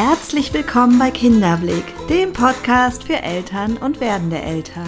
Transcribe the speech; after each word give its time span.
Herzlich 0.00 0.54
willkommen 0.54 0.96
bei 0.96 1.10
Kinderblick, 1.10 1.82
dem 2.08 2.32
Podcast 2.32 3.02
für 3.02 3.20
Eltern 3.20 3.76
und 3.78 3.98
werdende 3.98 4.40
Eltern. 4.40 4.86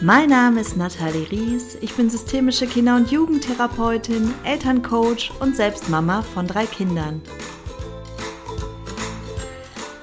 Mein 0.00 0.30
Name 0.30 0.60
ist 0.60 0.76
Nathalie 0.76 1.30
Ries, 1.30 1.76
ich 1.80 1.94
bin 1.94 2.10
systemische 2.10 2.66
Kinder- 2.66 2.96
und 2.96 3.12
Jugendtherapeutin, 3.12 4.34
Elterncoach 4.42 5.30
und 5.38 5.54
selbst 5.54 5.88
Mama 5.88 6.22
von 6.22 6.48
drei 6.48 6.66
Kindern. 6.66 7.22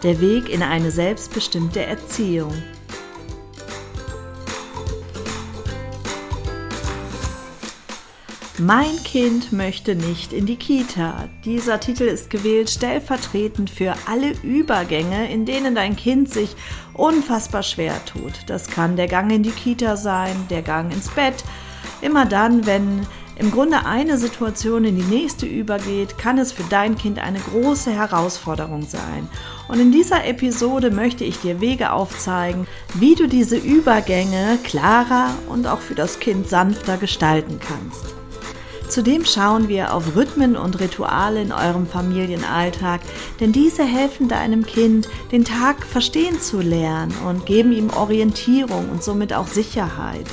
Der 0.01 0.21
Weg 0.21 0.47
in 0.47 0.63
eine 0.63 0.91
selbstbestimmte 0.91 1.85
Erziehung. 1.85 2.53
Mein 8.66 8.95
Kind 9.03 9.52
möchte 9.52 9.94
nicht 9.94 10.31
in 10.31 10.45
die 10.45 10.55
Kita. 10.55 11.27
Dieser 11.44 11.81
Titel 11.81 12.04
ist 12.04 12.30
gewählt 12.30 12.70
stellvertretend 12.70 13.70
für 13.70 13.94
alle 14.08 14.31
Übergänge, 14.41 15.30
in 15.30 15.45
denen 15.45 15.76
dein 15.76 15.98
Kind 15.98 16.31
sich 16.31 16.55
unfassbar 16.94 17.63
schwer 17.63 17.94
tut. 18.05 18.31
Das 18.48 18.68
kann 18.68 18.95
der 18.95 19.07
Gang 19.07 19.34
in 19.34 19.44
die 19.44 19.52
Kita 19.52 19.98
sein, 19.98 20.48
der 20.49 20.62
Gang 20.62 20.94
ins 20.94 21.09
Bett. 21.09 21.44
Immer 21.99 22.26
dann, 22.26 22.66
wenn 22.66 23.05
im 23.35 23.52
Grunde 23.52 23.85
eine 23.85 24.18
Situation 24.18 24.85
in 24.85 24.95
die 24.95 25.13
nächste 25.13 25.45
übergeht, 25.45 26.18
kann 26.18 26.38
es 26.38 26.54
für 26.54 26.63
dein 26.70 26.98
Kind 26.98 27.20
eine 27.20 27.40
große 27.40 27.91
Herausforderung 27.91 28.84
sein. 28.84 29.27
Und 29.68 29.82
in 29.82 29.91
dieser 29.91 30.26
Episode 30.26 30.90
möchte 30.90 31.26
ich 31.26 31.38
dir 31.40 31.59
Wege 31.59 31.91
aufzeigen, 31.91 32.66
wie 32.93 33.16
du 33.16 33.27
diese 33.27 33.57
Übergänge 33.57 34.57
klarer 34.63 35.32
und 35.49 35.68
auch 35.68 35.80
für 35.80 35.95
das 35.95 36.21
Kind 36.21 36.48
sanfter 36.48 36.95
gestalten 36.95 37.59
kannst. 37.59 38.23
Zudem 38.93 39.25
schauen 39.25 39.70
wir 39.70 39.91
auf 39.91 40.15
Rhythmen 40.15 40.55
und 40.55 40.79
Rituale 40.79 41.41
in 41.41 41.51
eurem 41.51 41.87
Familienalltag, 41.87 43.01
denn 43.40 43.51
diese 43.51 43.84
helfen 43.84 44.27
deinem 44.27 44.68
Kind, 44.68 45.09
den 45.31 45.43
Tag 45.43 45.84
verstehen 45.84 46.40
zu 46.40 46.62
lernen 46.62 47.12
und 47.27 47.48
geben 47.48 47.71
ihm 47.71 47.90
Orientierung 47.90 48.90
und 48.91 49.03
somit 49.03 49.34
auch 49.34 49.48
Sicherheit. 49.48 50.27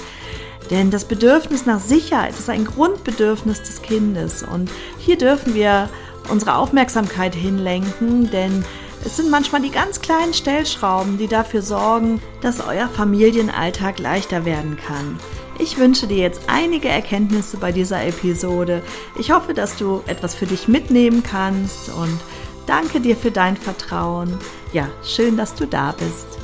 Denn 0.68 0.90
das 0.90 1.06
Bedürfnis 1.06 1.64
nach 1.64 1.80
Sicherheit 1.80 2.38
ist 2.38 2.50
ein 2.50 2.66
Grundbedürfnis 2.66 3.62
des 3.62 3.80
Kindes 3.80 4.42
und 4.42 4.70
hier 4.98 5.16
dürfen 5.16 5.54
wir 5.54 5.88
unsere 6.28 6.56
Aufmerksamkeit 6.56 7.34
hinlenken, 7.34 8.30
denn 8.30 8.62
es 9.06 9.16
sind 9.16 9.30
manchmal 9.30 9.62
die 9.62 9.70
ganz 9.70 10.02
kleinen 10.02 10.34
Stellschrauben, 10.34 11.16
die 11.16 11.28
dafür 11.28 11.62
sorgen, 11.62 12.20
dass 12.42 12.60
euer 12.60 12.88
Familienalltag 12.88 13.98
leichter 13.98 14.44
werden 14.44 14.76
kann. 14.76 15.18
Ich 15.62 15.76
wünsche 15.76 16.06
dir 16.06 16.16
jetzt 16.16 16.40
einige 16.46 16.88
Erkenntnisse 16.88 17.58
bei 17.58 17.70
dieser 17.70 18.02
Episode. 18.06 18.82
Ich 19.18 19.30
hoffe, 19.30 19.52
dass 19.52 19.76
du 19.76 20.02
etwas 20.06 20.34
für 20.34 20.46
dich 20.46 20.68
mitnehmen 20.68 21.22
kannst 21.22 21.90
und 21.90 22.18
danke 22.66 22.98
dir 23.00 23.14
für 23.14 23.30
dein 23.30 23.58
Vertrauen. 23.58 24.38
Ja, 24.72 24.88
schön, 25.04 25.36
dass 25.36 25.54
du 25.54 25.66
da 25.66 25.92
bist. 25.92 26.39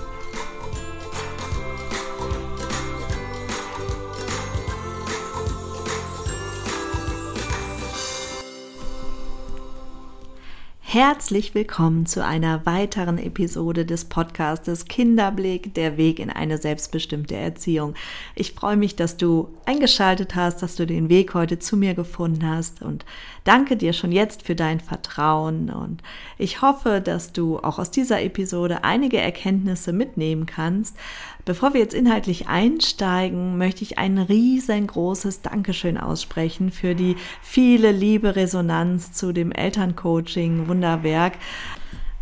Herzlich 10.99 11.55
willkommen 11.55 12.07
zu 12.07 12.25
einer 12.25 12.65
weiteren 12.65 13.19
Episode 13.19 13.85
des 13.85 14.07
Podcastes 14.07 14.87
Kinderblick, 14.87 15.75
der 15.75 15.99
Weg 15.99 16.19
in 16.19 16.31
eine 16.31 16.57
selbstbestimmte 16.57 17.37
Erziehung. 17.37 17.93
Ich 18.35 18.53
freue 18.53 18.79
mich, 18.79 18.97
dass 18.97 19.19
du 19.19 19.51
eingeschaltet 19.67 20.35
hast, 20.35 20.63
dass 20.63 20.75
du 20.75 20.87
den 20.87 21.11
Weg 21.11 21.35
heute 21.35 21.59
zu 21.59 21.77
mir 21.77 21.93
gefunden 21.93 22.49
hast 22.49 22.81
und 22.81 23.05
danke 23.45 23.77
dir 23.77 23.93
schon 23.93 24.11
jetzt 24.11 24.45
für 24.45 24.55
dein 24.55 24.81
Vertrauen. 24.81 25.69
Und 25.69 26.03
ich 26.39 26.63
hoffe, 26.63 27.03
dass 27.03 27.35
du 27.35 27.59
auch 27.59 27.79
aus 27.79 27.91
dieser 27.91 28.23
Episode 28.23 28.83
einige 28.83 29.19
Erkenntnisse 29.19 29.93
mitnehmen 29.93 30.47
kannst, 30.47 30.97
Bevor 31.47 31.75
wir 31.75 31.81
jetzt 31.81 31.95
inhaltlich 31.95 32.49
einsteigen, 32.49 33.57
möchte 33.57 33.85
ich 33.85 33.99
ein 33.99 34.19
riesengroßes 34.19 35.43
Dankeschön 35.43 35.97
aussprechen 35.97 36.73
für 36.73 36.97
die 36.97 37.15
viele 37.41 37.93
liebe 37.93 38.35
Resonanz 38.35 39.13
zu 39.13 39.33
dem 39.33 39.53
Elterncoaching 39.53 40.67
Wunderwerk. 40.87 41.35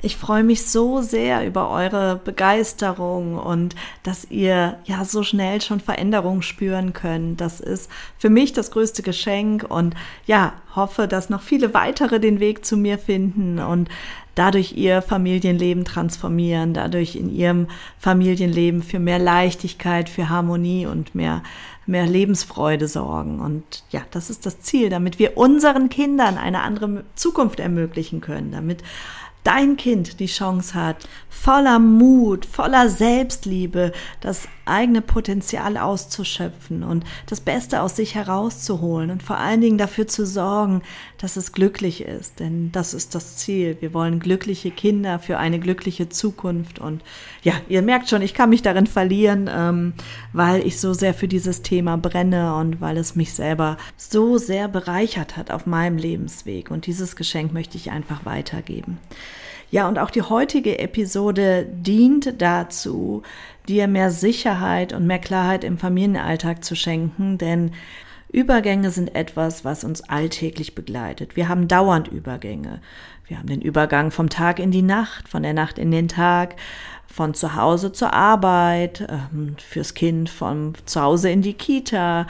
Ich 0.04 0.18
freue 0.18 0.44
mich 0.44 0.66
so 0.66 1.00
sehr 1.00 1.46
über 1.46 1.70
eure 1.70 2.20
Begeisterung 2.22 3.38
und 3.38 3.74
dass 4.02 4.30
ihr 4.30 4.76
ja 4.84 5.02
so 5.06 5.22
schnell 5.22 5.62
schon 5.62 5.80
Veränderungen 5.80 6.42
spüren 6.42 6.92
könnt. 6.92 7.40
Das 7.40 7.58
ist 7.58 7.90
für 8.18 8.28
mich 8.28 8.52
das 8.52 8.70
größte 8.70 9.02
Geschenk 9.02 9.64
und 9.66 9.94
ja, 10.26 10.52
hoffe, 10.76 11.08
dass 11.08 11.30
noch 11.30 11.40
viele 11.40 11.72
weitere 11.72 12.20
den 12.20 12.38
Weg 12.38 12.66
zu 12.66 12.76
mir 12.76 12.98
finden 12.98 13.58
und 13.58 13.88
dadurch 14.34 14.72
ihr 14.72 15.00
Familienleben 15.00 15.86
transformieren, 15.86 16.74
dadurch 16.74 17.16
in 17.16 17.34
ihrem 17.34 17.68
Familienleben 17.98 18.82
für 18.82 18.98
mehr 18.98 19.18
Leichtigkeit, 19.18 20.10
für 20.10 20.28
Harmonie 20.28 20.86
und 20.86 21.14
mehr 21.14 21.42
mehr 21.86 22.06
Lebensfreude 22.06 22.88
sorgen. 22.88 23.40
Und 23.40 23.84
ja, 23.90 24.00
das 24.10 24.30
ist 24.30 24.46
das 24.46 24.60
Ziel, 24.60 24.88
damit 24.88 25.18
wir 25.18 25.36
unseren 25.36 25.88
Kindern 25.88 26.38
eine 26.38 26.62
andere 26.62 27.04
Zukunft 27.14 27.60
ermöglichen 27.60 28.20
können, 28.20 28.52
damit 28.52 28.82
dein 29.44 29.76
Kind 29.76 30.18
die 30.20 30.26
Chance 30.26 30.74
hat, 30.74 31.08
voller 31.28 31.78
Mut, 31.78 32.46
voller 32.46 32.88
Selbstliebe 32.88 33.92
das 34.20 34.48
eigene 34.64 35.02
Potenzial 35.02 35.76
auszuschöpfen 35.76 36.82
und 36.82 37.04
das 37.26 37.40
Beste 37.40 37.82
aus 37.82 37.96
sich 37.96 38.14
herauszuholen 38.14 39.10
und 39.10 39.22
vor 39.22 39.36
allen 39.36 39.60
Dingen 39.60 39.76
dafür 39.76 40.06
zu 40.06 40.26
sorgen, 40.26 40.82
dass 41.18 41.36
es 41.36 41.52
glücklich 41.52 42.02
ist. 42.02 42.40
Denn 42.40 42.72
das 42.72 42.94
ist 42.94 43.14
das 43.14 43.36
Ziel. 43.36 43.76
Wir 43.80 43.92
wollen 43.92 44.20
glückliche 44.20 44.70
Kinder 44.70 45.18
für 45.18 45.38
eine 45.38 45.58
glückliche 45.58 46.08
Zukunft. 46.08 46.78
Und 46.78 47.02
ja, 47.42 47.52
ihr 47.68 47.82
merkt 47.82 48.08
schon, 48.08 48.22
ich 48.22 48.32
kann 48.32 48.48
mich 48.48 48.62
darin 48.62 48.86
verlieren, 48.86 49.50
ähm, 49.52 49.92
weil 50.32 50.66
ich 50.66 50.80
so 50.80 50.94
sehr 50.94 51.12
für 51.12 51.28
dieses 51.28 51.60
Thema 51.60 51.98
brenne 51.98 52.54
und 52.56 52.80
weil 52.80 52.96
es 52.96 53.16
mich 53.16 53.34
selber 53.34 53.76
so 53.98 54.38
sehr 54.38 54.68
bereichert 54.68 55.36
hat 55.36 55.50
auf 55.50 55.66
meinem 55.66 55.98
Lebensweg. 55.98 56.70
Und 56.70 56.86
dieses 56.86 57.16
Geschenk 57.16 57.52
möchte 57.52 57.76
ich 57.76 57.90
einfach 57.90 58.24
weitergeben. 58.24 58.98
Ja, 59.74 59.88
und 59.88 59.98
auch 59.98 60.10
die 60.10 60.22
heutige 60.22 60.78
Episode 60.78 61.66
dient 61.68 62.40
dazu, 62.40 63.22
dir 63.66 63.88
mehr 63.88 64.12
Sicherheit 64.12 64.92
und 64.92 65.04
mehr 65.04 65.18
Klarheit 65.18 65.64
im 65.64 65.78
Familienalltag 65.78 66.62
zu 66.64 66.76
schenken, 66.76 67.38
denn 67.38 67.72
Übergänge 68.30 68.92
sind 68.92 69.16
etwas, 69.16 69.64
was 69.64 69.82
uns 69.82 70.00
alltäglich 70.08 70.76
begleitet. 70.76 71.34
Wir 71.34 71.48
haben 71.48 71.66
dauernd 71.66 72.06
Übergänge. 72.06 72.82
Wir 73.26 73.36
haben 73.36 73.48
den 73.48 73.62
Übergang 73.62 74.12
vom 74.12 74.28
Tag 74.28 74.60
in 74.60 74.70
die 74.70 74.80
Nacht, 74.80 75.28
von 75.28 75.42
der 75.42 75.54
Nacht 75.54 75.78
in 75.78 75.90
den 75.90 76.06
Tag, 76.06 76.54
von 77.08 77.34
zu 77.34 77.56
Hause 77.56 77.90
zur 77.90 78.12
Arbeit, 78.12 79.04
ähm, 79.10 79.56
fürs 79.58 79.94
Kind 79.94 80.30
von 80.30 80.74
zu 80.84 81.02
Hause 81.02 81.30
in 81.30 81.42
die 81.42 81.54
Kita, 81.54 82.28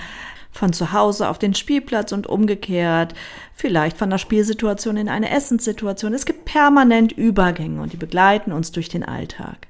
von 0.55 0.73
zu 0.73 0.93
Hause 0.93 1.29
auf 1.29 1.39
den 1.39 1.55
Spielplatz 1.55 2.13
und 2.13 2.29
umgekehrt, 2.29 3.13
vielleicht 3.55 3.99
von 3.99 4.09
der 4.09 4.19
Spielsituation 4.19 4.97
in 4.97 5.09
eine 5.09 5.31
Essenssituation. 5.31 6.15
Es 6.15 6.25
gibt 6.25 6.45
permanent 6.45 7.13
Übergänge 7.13 7.83
und 7.83 7.93
die 7.93 7.99
begleiten 7.99 8.53
uns 8.53 8.71
durch 8.71 8.89
den 8.89 9.05
Alltag. 9.05 9.67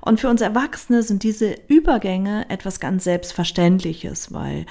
Und 0.00 0.20
für 0.20 0.28
uns 0.28 0.40
Erwachsene 0.40 1.02
sind 1.02 1.22
diese 1.22 1.54
Übergänge 1.68 2.46
etwas 2.48 2.80
ganz 2.80 3.04
Selbstverständliches, 3.04 4.32
weil 4.32 4.66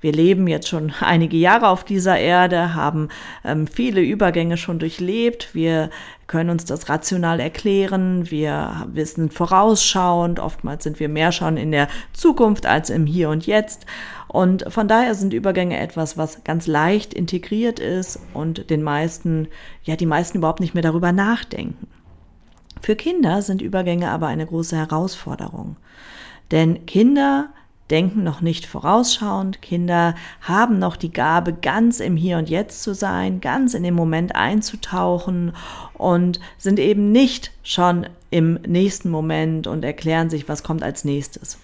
wir 0.00 0.12
leben 0.12 0.46
jetzt 0.46 0.68
schon 0.68 0.92
einige 1.00 1.36
Jahre 1.36 1.68
auf 1.68 1.84
dieser 1.84 2.18
Erde, 2.18 2.74
haben 2.74 3.08
ähm, 3.44 3.66
viele 3.66 4.00
Übergänge 4.00 4.56
schon 4.56 4.78
durchlebt. 4.78 5.54
Wir 5.54 5.90
können 6.26 6.50
uns 6.50 6.64
das 6.64 6.88
rational 6.88 7.40
erklären. 7.40 8.30
Wir 8.30 8.86
wissen 8.92 9.30
vorausschauend. 9.30 10.40
Oftmals 10.40 10.84
sind 10.84 11.00
wir 11.00 11.08
mehr 11.08 11.32
schon 11.32 11.56
in 11.56 11.70
der 11.70 11.88
Zukunft 12.12 12.66
als 12.66 12.90
im 12.90 13.06
Hier 13.06 13.30
und 13.30 13.46
Jetzt. 13.46 13.86
Und 14.36 14.66
von 14.68 14.86
daher 14.86 15.14
sind 15.14 15.32
Übergänge 15.32 15.78
etwas, 15.78 16.18
was 16.18 16.44
ganz 16.44 16.66
leicht 16.66 17.14
integriert 17.14 17.80
ist 17.80 18.18
und 18.34 18.68
den 18.68 18.82
meisten, 18.82 19.48
ja, 19.82 19.96
die 19.96 20.04
meisten 20.04 20.36
überhaupt 20.36 20.60
nicht 20.60 20.74
mehr 20.74 20.82
darüber 20.82 21.10
nachdenken. 21.10 21.86
Für 22.82 22.96
Kinder 22.96 23.40
sind 23.40 23.62
Übergänge 23.62 24.10
aber 24.10 24.26
eine 24.26 24.44
große 24.44 24.76
Herausforderung. 24.76 25.76
Denn 26.50 26.84
Kinder 26.84 27.48
denken 27.88 28.24
noch 28.24 28.42
nicht 28.42 28.66
vorausschauend, 28.66 29.62
Kinder 29.62 30.14
haben 30.42 30.78
noch 30.78 30.96
die 30.96 31.14
Gabe, 31.14 31.54
ganz 31.54 32.00
im 32.00 32.18
Hier 32.18 32.36
und 32.36 32.50
Jetzt 32.50 32.82
zu 32.82 32.94
sein, 32.94 33.40
ganz 33.40 33.72
in 33.72 33.84
den 33.84 33.94
Moment 33.94 34.34
einzutauchen 34.34 35.54
und 35.94 36.40
sind 36.58 36.78
eben 36.78 37.10
nicht 37.10 37.52
schon 37.62 38.06
im 38.28 38.60
nächsten 38.66 39.08
Moment 39.08 39.66
und 39.66 39.82
erklären 39.82 40.28
sich, 40.28 40.46
was 40.46 40.62
kommt 40.62 40.82
als 40.82 41.06
nächstes. 41.06 41.56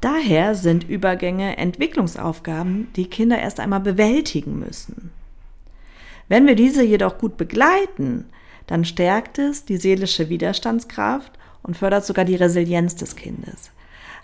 Daher 0.00 0.54
sind 0.54 0.88
Übergänge 0.88 1.56
Entwicklungsaufgaben, 1.56 2.88
die 2.96 3.06
Kinder 3.06 3.38
erst 3.38 3.60
einmal 3.60 3.80
bewältigen 3.80 4.58
müssen. 4.58 5.10
Wenn 6.28 6.46
wir 6.46 6.54
diese 6.54 6.82
jedoch 6.82 7.18
gut 7.18 7.36
begleiten, 7.36 8.26
dann 8.66 8.84
stärkt 8.84 9.38
es 9.38 9.64
die 9.64 9.76
seelische 9.76 10.28
Widerstandskraft 10.28 11.32
und 11.62 11.76
fördert 11.76 12.04
sogar 12.04 12.24
die 12.24 12.36
Resilienz 12.36 12.96
des 12.96 13.16
Kindes. 13.16 13.70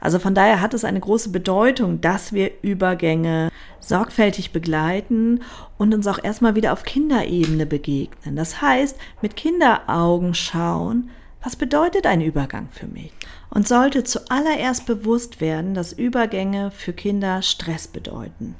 Also 0.00 0.18
von 0.18 0.34
daher 0.34 0.62
hat 0.62 0.72
es 0.72 0.84
eine 0.84 1.00
große 1.00 1.28
Bedeutung, 1.28 2.00
dass 2.00 2.32
wir 2.32 2.50
Übergänge 2.62 3.50
sorgfältig 3.80 4.50
begleiten 4.50 5.42
und 5.76 5.94
uns 5.94 6.06
auch 6.06 6.22
erstmal 6.22 6.54
wieder 6.54 6.72
auf 6.72 6.84
Kinderebene 6.84 7.66
begegnen. 7.66 8.34
Das 8.34 8.62
heißt, 8.62 8.96
mit 9.20 9.36
Kinderaugen 9.36 10.34
schauen, 10.34 11.10
was 11.42 11.56
bedeutet 11.56 12.06
ein 12.06 12.22
Übergang 12.22 12.68
für 12.70 12.86
mich? 12.86 13.12
Und 13.50 13.66
sollte 13.66 14.04
zuallererst 14.04 14.86
bewusst 14.86 15.40
werden, 15.40 15.74
dass 15.74 15.92
Übergänge 15.92 16.70
für 16.70 16.92
Kinder 16.92 17.42
Stress 17.42 17.88
bedeuten. 17.88 18.54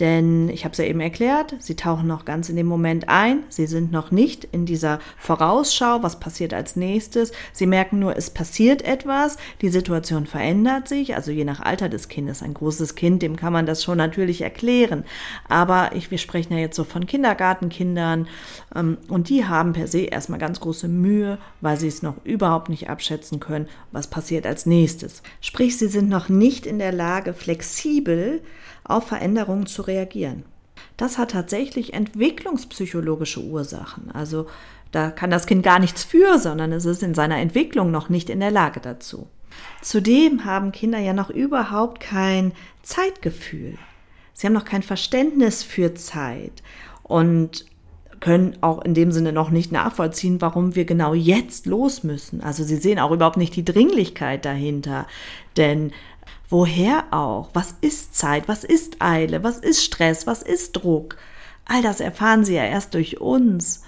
Denn 0.00 0.48
ich 0.48 0.64
habe 0.64 0.72
es 0.72 0.78
ja 0.78 0.84
eben 0.84 1.00
erklärt, 1.00 1.56
sie 1.58 1.74
tauchen 1.74 2.06
noch 2.06 2.24
ganz 2.24 2.48
in 2.48 2.56
dem 2.56 2.66
Moment 2.66 3.08
ein. 3.08 3.42
Sie 3.48 3.66
sind 3.66 3.90
noch 3.90 4.12
nicht 4.12 4.44
in 4.44 4.64
dieser 4.64 5.00
Vorausschau, 5.16 6.02
was 6.02 6.20
passiert 6.20 6.54
als 6.54 6.76
nächstes. 6.76 7.32
Sie 7.52 7.66
merken 7.66 7.98
nur, 7.98 8.16
es 8.16 8.30
passiert 8.30 8.82
etwas, 8.82 9.38
die 9.60 9.70
Situation 9.70 10.26
verändert 10.26 10.86
sich. 10.86 11.16
Also 11.16 11.32
je 11.32 11.44
nach 11.44 11.60
Alter 11.60 11.88
des 11.88 12.08
Kindes. 12.08 12.42
Ein 12.42 12.54
großes 12.54 12.94
Kind, 12.94 13.22
dem 13.22 13.34
kann 13.34 13.52
man 13.52 13.66
das 13.66 13.82
schon 13.82 13.98
natürlich 13.98 14.42
erklären. 14.42 15.04
Aber 15.48 15.90
ich, 15.94 16.12
wir 16.12 16.18
sprechen 16.18 16.52
ja 16.52 16.60
jetzt 16.60 16.76
so 16.76 16.84
von 16.84 17.06
Kindergartenkindern 17.06 18.28
ähm, 18.76 18.98
und 19.08 19.28
die 19.28 19.46
haben 19.46 19.72
per 19.72 19.88
se 19.88 20.02
erstmal 20.02 20.38
ganz 20.38 20.60
große 20.60 20.86
Mühe, 20.86 21.38
weil 21.60 21.76
sie 21.76 21.88
es 21.88 22.02
noch 22.02 22.24
überhaupt 22.24 22.68
nicht 22.68 22.88
abschätzen 22.88 23.40
können, 23.40 23.68
was 23.90 24.06
passiert 24.06 24.46
als 24.46 24.64
nächstes. 24.64 25.22
Sprich, 25.40 25.76
sie 25.76 25.88
sind 25.88 26.08
noch 26.08 26.28
nicht 26.28 26.66
in 26.66 26.78
der 26.78 26.92
Lage, 26.92 27.34
flexibel 27.34 28.42
auf 28.88 29.06
Veränderungen 29.06 29.66
zu 29.66 29.82
reagieren. 29.82 30.44
Das 30.96 31.18
hat 31.18 31.30
tatsächlich 31.30 31.94
entwicklungspsychologische 31.94 33.40
Ursachen. 33.40 34.10
Also 34.12 34.46
da 34.90 35.10
kann 35.10 35.30
das 35.30 35.46
Kind 35.46 35.62
gar 35.62 35.78
nichts 35.78 36.02
für, 36.02 36.38
sondern 36.38 36.72
es 36.72 36.84
ist 36.84 37.02
in 37.02 37.14
seiner 37.14 37.38
Entwicklung 37.38 37.90
noch 37.90 38.08
nicht 38.08 38.30
in 38.30 38.40
der 38.40 38.50
Lage 38.50 38.80
dazu. 38.80 39.28
Zudem 39.82 40.44
haben 40.44 40.72
Kinder 40.72 40.98
ja 40.98 41.12
noch 41.12 41.30
überhaupt 41.30 42.00
kein 42.00 42.52
Zeitgefühl. 42.82 43.78
Sie 44.32 44.46
haben 44.46 44.54
noch 44.54 44.64
kein 44.64 44.82
Verständnis 44.82 45.62
für 45.62 45.94
Zeit 45.94 46.62
und 47.02 47.66
können 48.20 48.56
auch 48.60 48.84
in 48.84 48.94
dem 48.94 49.12
Sinne 49.12 49.32
noch 49.32 49.50
nicht 49.50 49.70
nachvollziehen, 49.70 50.40
warum 50.40 50.74
wir 50.74 50.84
genau 50.84 51.14
jetzt 51.14 51.66
los 51.66 52.02
müssen. 52.02 52.40
Also 52.40 52.64
sie 52.64 52.76
sehen 52.76 52.98
auch 52.98 53.12
überhaupt 53.12 53.36
nicht 53.36 53.54
die 53.54 53.64
Dringlichkeit 53.64 54.44
dahinter. 54.44 55.06
Denn 55.56 55.92
Woher 56.48 57.04
auch? 57.10 57.50
Was 57.52 57.74
ist 57.82 58.14
Zeit? 58.14 58.48
Was 58.48 58.64
ist 58.64 59.02
Eile? 59.02 59.42
Was 59.42 59.58
ist 59.58 59.84
Stress? 59.84 60.26
Was 60.26 60.42
ist 60.42 60.72
Druck? 60.72 61.16
All 61.66 61.82
das 61.82 62.00
erfahren 62.00 62.44
sie 62.44 62.54
ja 62.54 62.64
erst 62.64 62.94
durch 62.94 63.20
uns. 63.20 63.82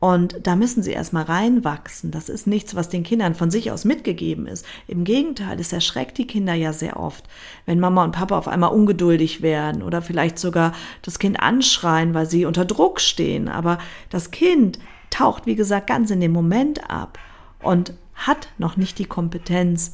Und 0.00 0.46
da 0.46 0.54
müssen 0.54 0.82
sie 0.82 0.92
erstmal 0.92 1.24
reinwachsen. 1.24 2.10
Das 2.10 2.28
ist 2.28 2.46
nichts, 2.46 2.74
was 2.76 2.88
den 2.88 3.02
Kindern 3.02 3.34
von 3.34 3.50
sich 3.50 3.72
aus 3.72 3.84
mitgegeben 3.84 4.46
ist. 4.46 4.64
Im 4.86 5.04
Gegenteil, 5.04 5.58
es 5.58 5.72
erschreckt 5.72 6.16
die 6.18 6.26
Kinder 6.26 6.54
ja 6.54 6.72
sehr 6.72 6.98
oft, 6.98 7.24
wenn 7.66 7.80
Mama 7.80 8.04
und 8.04 8.12
Papa 8.12 8.38
auf 8.38 8.48
einmal 8.48 8.70
ungeduldig 8.70 9.42
werden 9.42 9.82
oder 9.82 10.00
vielleicht 10.00 10.38
sogar 10.38 10.72
das 11.02 11.18
Kind 11.18 11.40
anschreien, 11.40 12.14
weil 12.14 12.30
sie 12.30 12.44
unter 12.44 12.64
Druck 12.64 13.00
stehen. 13.00 13.48
Aber 13.48 13.78
das 14.08 14.30
Kind 14.30 14.78
taucht, 15.10 15.46
wie 15.46 15.56
gesagt, 15.56 15.88
ganz 15.88 16.10
in 16.10 16.20
dem 16.20 16.32
Moment 16.32 16.88
ab 16.88 17.18
und 17.60 17.92
hat 18.14 18.48
noch 18.56 18.76
nicht 18.76 18.98
die 18.98 19.04
Kompetenz, 19.04 19.92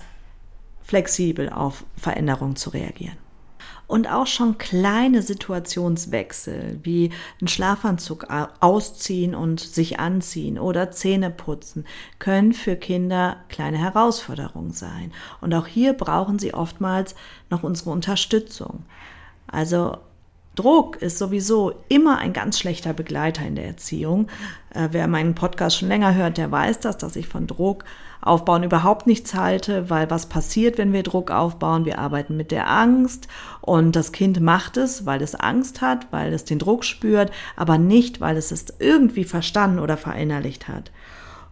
flexibel 0.84 1.48
auf 1.48 1.84
Veränderungen 1.96 2.56
zu 2.56 2.70
reagieren. 2.70 3.16
Und 3.86 4.10
auch 4.10 4.26
schon 4.26 4.56
kleine 4.56 5.20
Situationswechsel 5.20 6.80
wie 6.82 7.10
einen 7.40 7.48
Schlafanzug 7.48 8.26
ausziehen 8.60 9.34
und 9.34 9.60
sich 9.60 9.98
anziehen 9.98 10.58
oder 10.58 10.90
Zähne 10.90 11.30
putzen 11.30 11.84
können 12.18 12.54
für 12.54 12.76
Kinder 12.76 13.36
kleine 13.50 13.76
Herausforderungen 13.76 14.72
sein. 14.72 15.12
Und 15.42 15.52
auch 15.54 15.66
hier 15.66 15.92
brauchen 15.92 16.38
sie 16.38 16.54
oftmals 16.54 17.14
noch 17.50 17.62
unsere 17.62 17.90
Unterstützung. 17.90 18.84
Also 19.46 19.98
Druck 20.54 20.96
ist 21.02 21.18
sowieso 21.18 21.72
immer 21.88 22.18
ein 22.18 22.32
ganz 22.32 22.58
schlechter 22.58 22.92
Begleiter 22.92 23.44
in 23.44 23.56
der 23.56 23.66
Erziehung. 23.66 24.28
Äh, 24.70 24.88
wer 24.92 25.08
meinen 25.08 25.34
Podcast 25.34 25.78
schon 25.78 25.88
länger 25.88 26.14
hört, 26.14 26.38
der 26.38 26.50
weiß 26.50 26.80
das, 26.80 26.98
dass 26.98 27.16
ich 27.16 27.26
von 27.26 27.46
Druck 27.46 27.84
aufbauen 28.20 28.62
überhaupt 28.62 29.06
nichts 29.06 29.34
halte, 29.34 29.90
weil 29.90 30.10
was 30.10 30.26
passiert, 30.26 30.78
wenn 30.78 30.92
wir 30.92 31.02
Druck 31.02 31.30
aufbauen? 31.30 31.84
Wir 31.84 31.98
arbeiten 31.98 32.36
mit 32.36 32.52
der 32.52 32.70
Angst 32.70 33.28
und 33.60 33.96
das 33.96 34.12
Kind 34.12 34.40
macht 34.40 34.76
es, 34.76 35.04
weil 35.04 35.20
es 35.20 35.34
Angst 35.34 35.82
hat, 35.82 36.06
weil 36.10 36.32
es 36.32 36.44
den 36.44 36.58
Druck 36.58 36.84
spürt, 36.84 37.30
aber 37.56 37.76
nicht, 37.76 38.20
weil 38.20 38.36
es 38.36 38.50
es 38.50 38.66
irgendwie 38.78 39.24
verstanden 39.24 39.78
oder 39.78 39.96
verinnerlicht 39.96 40.68
hat. 40.68 40.90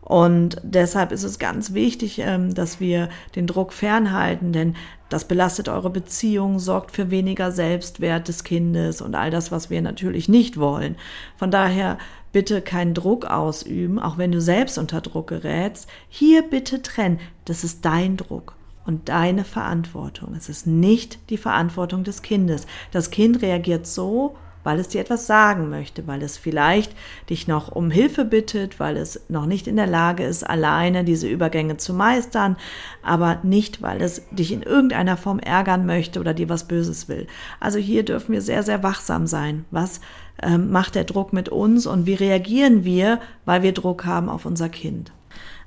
Und 0.01 0.57
deshalb 0.65 1.13
ist 1.13 1.23
es 1.23 1.39
ganz 1.39 1.75
wichtig, 1.75 2.19
ähm, 2.19 2.55
dass 2.55 2.81
wir 2.81 3.09
den 3.37 3.47
Druck 3.47 3.73
fernhalten, 3.73 4.53
denn 4.53 4.75
das 5.13 5.27
belastet 5.27 5.69
eure 5.69 5.91
Beziehung, 5.91 6.59
sorgt 6.59 6.93
für 6.93 7.11
weniger 7.11 7.53
Selbstwert 7.53 8.29
des 8.29 8.45
Kindes 8.45 9.01
und 9.01 9.15
all 9.15 9.31
das, 9.31 9.53
was 9.53 9.71
wir 9.71 9.83
natürlich 9.83 10.29
nicht 10.29 10.59
wollen. 10.59 10.97
Von 11.37 11.51
daher 11.51 11.99
bitte 12.33 12.63
keinen 12.63 12.95
Druck 12.95 13.27
ausüben, 13.27 13.99
auch 13.99 14.19
wenn 14.19 14.33
du 14.33 14.41
selbst 14.41 14.79
unter 14.79 15.01
Druck 15.01 15.29
gerätst. 15.29 15.89
Hier 16.09 16.43
bitte 16.43 16.81
trennen. 16.83 17.21
Das 17.45 17.63
ist 17.63 17.85
dein 17.85 18.17
Druck 18.17 18.55
und 18.87 19.09
deine 19.09 19.45
Verantwortung. 19.45 20.35
Es 20.35 20.49
ist 20.49 20.67
nicht 20.67 21.31
die 21.31 21.37
Verantwortung 21.37 22.05
des 22.05 22.23
Kindes. 22.23 22.67
Das 22.91 23.11
Kind 23.11 23.43
reagiert 23.43 23.87
so, 23.87 24.37
weil 24.65 24.79
es 24.79 24.89
dir 24.89 25.01
etwas 25.01 25.27
sagen 25.27 25.69
möchte, 25.71 26.07
weil 26.07 26.23
es 26.23 26.37
vielleicht 26.37 26.93
dich 27.31 27.49
noch 27.49 27.73
um 27.73 27.91
Hilfe 27.91 28.25
bittet, 28.25 28.81
weil 28.81 28.97
es 28.97 29.21
noch 29.29 29.47
nicht 29.47 29.67
in 29.67 29.77
der 29.77 29.87
Lage 29.87 30.25
ist, 30.25 30.45
alleine 30.45 31.05
diese 31.05 31.29
Übergänge 31.29 31.77
zu 31.77 31.95
meistern, 31.95 32.57
aber 33.03 33.39
nicht, 33.43 33.83
weil 33.83 34.03
es 34.03 34.23
dich 34.31 34.53
in 34.53 34.63
irgendeiner 34.63 35.17
Form 35.17 35.39
ärgern 35.39 35.87
möchte 35.87 36.21
oder 36.21 36.35
dir 36.35 36.49
was 36.49 36.69
Böses 36.69 37.09
will. 37.09 37.27
Also 37.61 37.79
hier 37.79 38.05
dürfen 38.05 38.33
wir 38.33 38.43
sehr, 38.43 38.63
sehr 38.63 38.83
wachsam 38.83 39.27
sein. 39.27 39.65
Was 39.71 40.01
ähm, 40.43 40.71
macht 40.71 40.95
der 40.95 41.05
Druck 41.05 41.33
mit 41.33 41.49
uns 41.49 41.87
und 41.87 42.07
wie 42.07 42.15
reagieren 42.15 42.85
wir, 42.85 43.21
weil 43.45 43.63
wir 43.63 43.73
Druck 43.73 44.05
haben 44.05 44.29
auf 44.29 44.47
unser 44.47 44.69
Kind? 44.69 45.13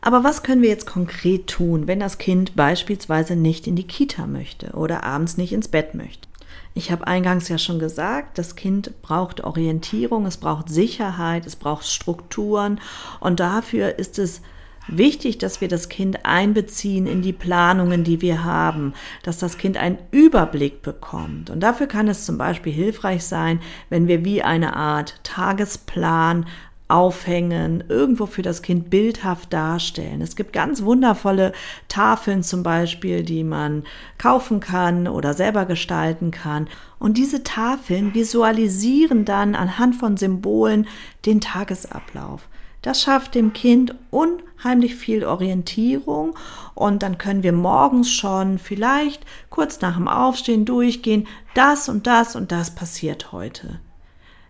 Aber 0.01 0.23
was 0.23 0.43
können 0.43 0.61
wir 0.61 0.69
jetzt 0.69 0.85
konkret 0.85 1.47
tun, 1.47 1.87
wenn 1.87 1.99
das 1.99 2.19
Kind 2.19 2.55
beispielsweise 2.55 3.35
nicht 3.35 3.65
in 3.65 3.75
die 3.75 3.87
Kita 3.87 4.27
möchte 4.27 4.73
oder 4.73 5.03
abends 5.03 5.37
nicht 5.37 5.51
ins 5.51 5.67
Bett 5.67 5.95
möchte? 5.95 6.27
Ich 6.73 6.91
habe 6.91 7.07
eingangs 7.07 7.47
ja 7.47 7.57
schon 7.57 7.79
gesagt, 7.79 8.37
das 8.37 8.55
Kind 8.55 9.01
braucht 9.01 9.43
Orientierung, 9.43 10.25
es 10.25 10.37
braucht 10.37 10.69
Sicherheit, 10.69 11.45
es 11.45 11.55
braucht 11.55 11.85
Strukturen 11.85 12.81
und 13.19 13.39
dafür 13.39 13.97
ist 13.97 14.19
es 14.19 14.41
wichtig, 14.87 15.37
dass 15.37 15.61
wir 15.61 15.67
das 15.67 15.89
Kind 15.89 16.25
einbeziehen 16.25 17.07
in 17.07 17.21
die 17.21 17.33
Planungen, 17.33 18.03
die 18.03 18.21
wir 18.21 18.43
haben, 18.43 18.93
dass 19.23 19.37
das 19.37 19.57
Kind 19.57 19.77
einen 19.77 19.97
Überblick 20.11 20.81
bekommt. 20.81 21.49
Und 21.49 21.61
dafür 21.61 21.87
kann 21.87 22.07
es 22.07 22.25
zum 22.25 22.37
Beispiel 22.37 22.73
hilfreich 22.73 23.23
sein, 23.23 23.59
wenn 23.89 24.07
wir 24.07 24.25
wie 24.25 24.41
eine 24.41 24.75
Art 24.75 25.19
Tagesplan 25.23 26.45
aufhängen, 26.87 27.83
irgendwo 27.89 28.27
für 28.27 28.43
das 28.43 28.61
Kind 28.61 28.89
bildhaft 28.89 29.51
darstellen. 29.51 30.21
Es 30.21 30.35
gibt 30.35 30.53
ganz 30.53 30.83
wundervolle 30.83 31.51
Tafeln 31.87 32.43
zum 32.43 32.61
Beispiel, 32.61 33.23
die 33.23 33.43
man 33.43 33.83
kaufen 34.17 34.59
kann 34.59 35.07
oder 35.07 35.33
selber 35.33 35.65
gestalten 35.65 36.29
kann. 36.29 36.67
Und 36.99 37.17
diese 37.17 37.43
Tafeln 37.43 38.13
visualisieren 38.13 39.25
dann 39.25 39.55
anhand 39.55 39.95
von 39.95 40.15
Symbolen 40.15 40.87
den 41.25 41.41
Tagesablauf. 41.41 42.47
Das 42.83 43.01
schafft 43.01 43.33
dem 43.33 43.51
Kind 43.53 43.95
unheimlich 44.11 44.93
viel 44.93 45.25
Orientierung 45.25 46.35
und 46.75 47.01
dann 47.01 47.17
können 47.17 47.41
wir 47.41 47.51
morgens 47.51 48.11
schon 48.11 48.59
vielleicht 48.59 49.25
kurz 49.49 49.81
nach 49.81 49.95
dem 49.95 50.07
Aufstehen 50.07 50.65
durchgehen, 50.65 51.27
das 51.55 51.89
und 51.89 52.05
das 52.05 52.35
und 52.35 52.51
das 52.51 52.75
passiert 52.75 53.31
heute. 53.31 53.79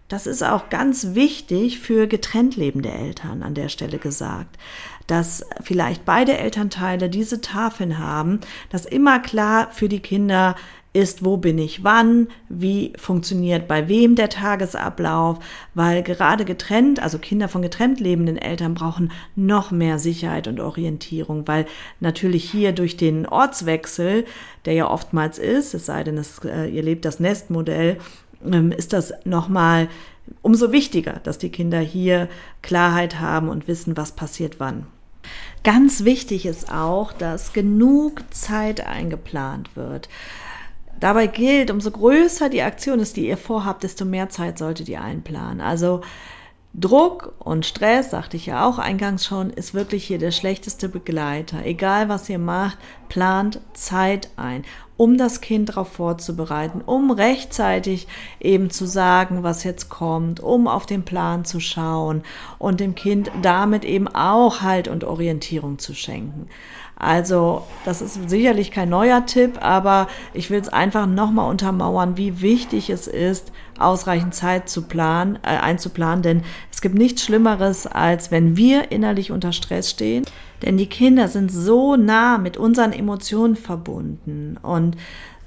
Das 0.08 0.28
ist 0.28 0.44
auch 0.44 0.70
ganz 0.70 1.16
wichtig 1.16 1.80
für 1.80 2.08
getrennt 2.08 2.56
lebende 2.56 2.92
Eltern 2.92 3.42
an 3.42 3.56
der 3.56 3.70
Stelle 3.70 3.98
gesagt, 3.98 4.58
dass 5.08 5.44
vielleicht 5.62 6.06
beide 6.06 6.38
Elternteile 6.38 7.10
diese 7.10 7.42
Tafeln 7.42 7.98
haben, 7.98 8.40
dass 8.70 8.86
immer 8.86 9.20
klar 9.20 9.70
für 9.72 9.90
die 9.90 10.02
Kinder 10.02 10.56
ist, 10.96 11.26
wo 11.26 11.36
bin 11.36 11.58
ich 11.58 11.84
wann, 11.84 12.30
wie 12.48 12.94
funktioniert 12.98 13.68
bei 13.68 13.90
wem 13.90 14.16
der 14.16 14.30
Tagesablauf, 14.30 15.40
weil 15.74 16.02
gerade 16.04 16.46
getrennt, 16.46 17.02
also 17.02 17.18
Kinder 17.20 17.50
von 17.50 17.62
getrennt 17.62 18.00
lebenden 18.00 18.38
Eltern 18.38 18.76
brauchen 18.76 19.12
noch 19.36 19.72
mehr 19.72 20.00
Sicherheit 20.00 20.48
und 20.48 20.62
Orientierung, 20.62 21.48
weil 21.50 21.66
natürlich 22.00 22.50
hier 22.50 22.72
durch 22.72 22.96
den 22.96 23.26
Ortswechsel, 23.26 24.24
der 24.64 24.74
ja 24.74 24.90
oftmals 24.90 25.38
ist, 25.38 25.74
es 25.74 25.86
sei 25.86 26.06
denn, 26.06 26.18
es, 26.18 26.40
äh, 26.46 26.68
ihr 26.68 26.82
lebt 26.82 27.04
das 27.04 27.20
Nestmodell, 27.20 27.98
ist 28.72 28.94
das 28.94 29.14
nochmal 29.24 29.88
umso 30.42 30.72
wichtiger, 30.72 31.20
dass 31.24 31.38
die 31.38 31.50
Kinder 31.50 31.80
hier 31.80 32.30
Klarheit 32.62 33.20
haben 33.20 33.50
und 33.50 33.68
wissen, 33.68 33.98
was 33.98 34.14
passiert 34.14 34.60
wann. 34.60 34.88
Ganz 35.64 36.04
wichtig 36.04 36.46
ist 36.46 36.72
auch, 36.72 37.12
dass 37.12 37.54
genug 37.54 38.22
Zeit 38.32 38.86
eingeplant 38.86 39.76
wird. 39.76 40.10
Dabei 41.00 41.28
gilt, 41.28 41.72
umso 41.72 41.92
größer 41.92 42.50
die 42.50 42.62
Aktion 42.62 43.00
ist, 43.00 43.18
die 43.18 43.28
ihr 43.28 43.38
vorhabt, 43.38 43.84
desto 43.84 44.06
mehr 44.06 44.30
Zeit 44.30 44.58
solltet 44.58 44.88
ihr 44.88 45.02
einplanen. 45.02 45.60
Also 45.62 46.02
Druck 46.78 47.34
und 47.40 47.66
Stress, 47.66 48.10
sagte 48.10 48.36
ich 48.36 48.48
ja 48.48 48.68
auch 48.68 48.80
eingangs 48.80 49.26
schon, 49.26 49.50
ist 49.50 49.74
wirklich 49.74 50.04
hier 50.04 50.18
der 50.18 50.32
schlechteste 50.32 50.90
Begleiter. 50.90 51.66
Egal 51.66 52.10
was 52.10 52.28
ihr 52.28 52.38
macht, 52.38 52.78
plant 53.08 53.62
Zeit 53.74 54.30
ein, 54.36 54.66
um 54.98 55.18
das 55.18 55.40
Kind 55.40 55.70
darauf 55.70 55.94
vorzubereiten, 55.94 56.82
um 56.82 57.12
rechtzeitig 57.12 58.08
eben 58.42 58.70
zu 58.72 58.86
sagen, 58.86 59.42
was 59.42 59.64
jetzt 59.64 59.88
kommt, 59.88 60.42
um 60.42 60.68
auf 60.68 60.86
den 60.86 61.06
Plan 61.06 61.46
zu 61.46 61.62
schauen 61.62 62.24
und 62.60 62.82
dem 62.82 62.94
Kind 62.94 63.32
damit 63.42 63.86
eben 63.86 64.10
auch 64.10 64.62
Halt 64.62 64.90
und 64.90 65.06
Orientierung 65.06 65.80
zu 65.80 65.94
schenken. 65.94 66.50
Also 67.06 67.62
das 67.86 68.02
ist 68.02 68.32
sicherlich 68.32 68.72
kein 68.72 68.90
neuer 68.90 69.28
Tipp, 69.28 69.60
aber 69.62 70.08
ich 70.34 70.50
will 70.50 70.60
es 70.60 70.70
einfach 70.70 71.06
nochmal 71.06 71.52
untermauern, 71.52 72.18
wie 72.18 72.42
wichtig 72.42 72.90
es 72.90 73.06
ist, 73.06 73.52
ausreichend 73.78 74.34
Zeit 74.34 74.70
zu 74.70 74.82
planen, 74.82 75.38
äh, 75.44 75.50
einzuplanen, 75.50 76.24
denn 76.24 76.42
es 76.72 76.82
gibt 76.82 76.96
nichts 76.96 77.24
Schlimmeres, 77.24 77.86
als 77.86 78.32
wenn 78.32 78.58
wir 78.58 78.92
innerlich 78.92 79.32
unter 79.32 79.54
Stress 79.54 79.92
stehen. 79.92 80.26
Denn 80.64 80.78
die 80.78 80.88
Kinder 80.88 81.28
sind 81.28 81.52
so 81.52 81.96
nah 81.96 82.40
mit 82.40 82.58
unseren 82.58 82.92
Emotionen 82.92 83.56
verbunden. 83.56 84.58
Und 84.64 84.98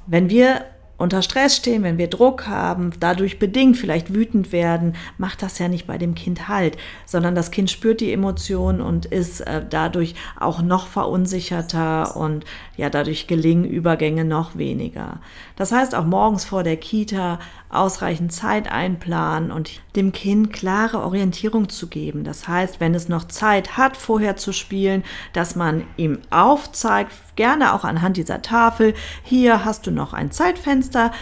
wenn 0.07 0.31
wir 0.31 0.65
unter 0.99 1.23
Stress 1.23 1.57
stehen, 1.57 1.85
wenn 1.85 1.97
wir 1.97 2.09
Druck 2.09 2.49
haben, 2.49 2.91
dadurch 2.99 3.39
bedingt 3.39 3.77
vielleicht 3.77 4.13
wütend 4.13 4.51
werden, 4.51 4.97
macht 5.17 5.43
das 5.43 5.61
ja 5.61 5.69
nicht 5.69 5.87
bei 5.87 5.97
dem 5.97 6.17
Kind 6.17 6.49
halt, 6.49 6.77
sondern 7.07 7.37
das 7.37 7.53
Kind 7.53 7.71
spürt 7.71 8.01
die 8.01 8.13
Emotionen 8.13 8.81
und 8.81 9.07
ist 9.07 9.41
äh, 9.41 9.63
dadurch 9.69 10.17
auch 10.39 10.61
noch 10.61 10.89
verunsicherter 10.89 12.17
und 12.17 12.45
ja, 12.77 12.91
dadurch 12.91 13.29
gelingen 13.29 13.65
Übergänge 13.65 14.25
noch 14.25 14.59
weniger. 14.59 15.21
Das 15.55 15.71
heißt 15.71 15.95
auch 15.95 16.05
morgens 16.05 16.45
vor 16.45 16.65
der 16.65 16.77
Kita 16.77 17.39
ausreichend 17.71 18.33
Zeit 18.33 18.71
einplanen 18.71 19.53
und 19.53 19.81
dem 19.95 20.11
Kind 20.11 20.53
klare 20.53 21.03
Orientierung 21.03 21.69
zu 21.69 21.87
geben. 21.87 22.25
Das 22.25 22.49
heißt, 22.49 22.81
wenn 22.81 22.95
es 22.95 23.09
noch 23.09 23.25
Zeit 23.29 23.77
hat, 23.77 23.97
vorher 23.97 24.37
zu 24.37 24.53
spielen, 24.53 25.05
dass 25.33 25.55
man 25.55 25.85
ihm 25.97 26.19
aufzeigt, 26.31 27.13
gerne 27.39 27.73
auch 27.73 27.85
anhand 27.85 28.17
dieser 28.17 28.43
Tafel, 28.43 28.95
hier 29.23 29.65
hast 29.65 29.87
du 29.87 29.93
noch 29.93 30.13
ein 30.13 30.33
Zeitfenster, 30.33 31.13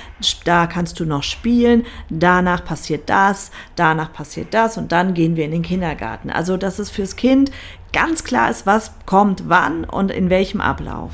da 0.44 0.66
kannst 0.66 0.98
du 0.98 1.04
noch 1.04 1.22
spielen, 1.22 1.84
danach 2.08 2.64
passiert 2.64 3.10
das, 3.10 3.50
danach 3.76 4.12
passiert 4.14 4.54
das 4.54 4.78
und 4.78 4.92
dann 4.92 5.12
gehen 5.12 5.36
wir 5.36 5.44
in 5.44 5.50
den 5.50 5.62
Kindergarten. 5.62 6.30
Also, 6.30 6.56
dass 6.56 6.78
es 6.78 6.90
fürs 6.90 7.16
Kind 7.16 7.52
ganz 7.92 8.24
klar 8.24 8.50
ist, 8.50 8.64
was 8.66 8.92
kommt 9.04 9.48
wann 9.48 9.84
und 9.84 10.10
in 10.10 10.30
welchem 10.30 10.62
Ablauf. 10.62 11.12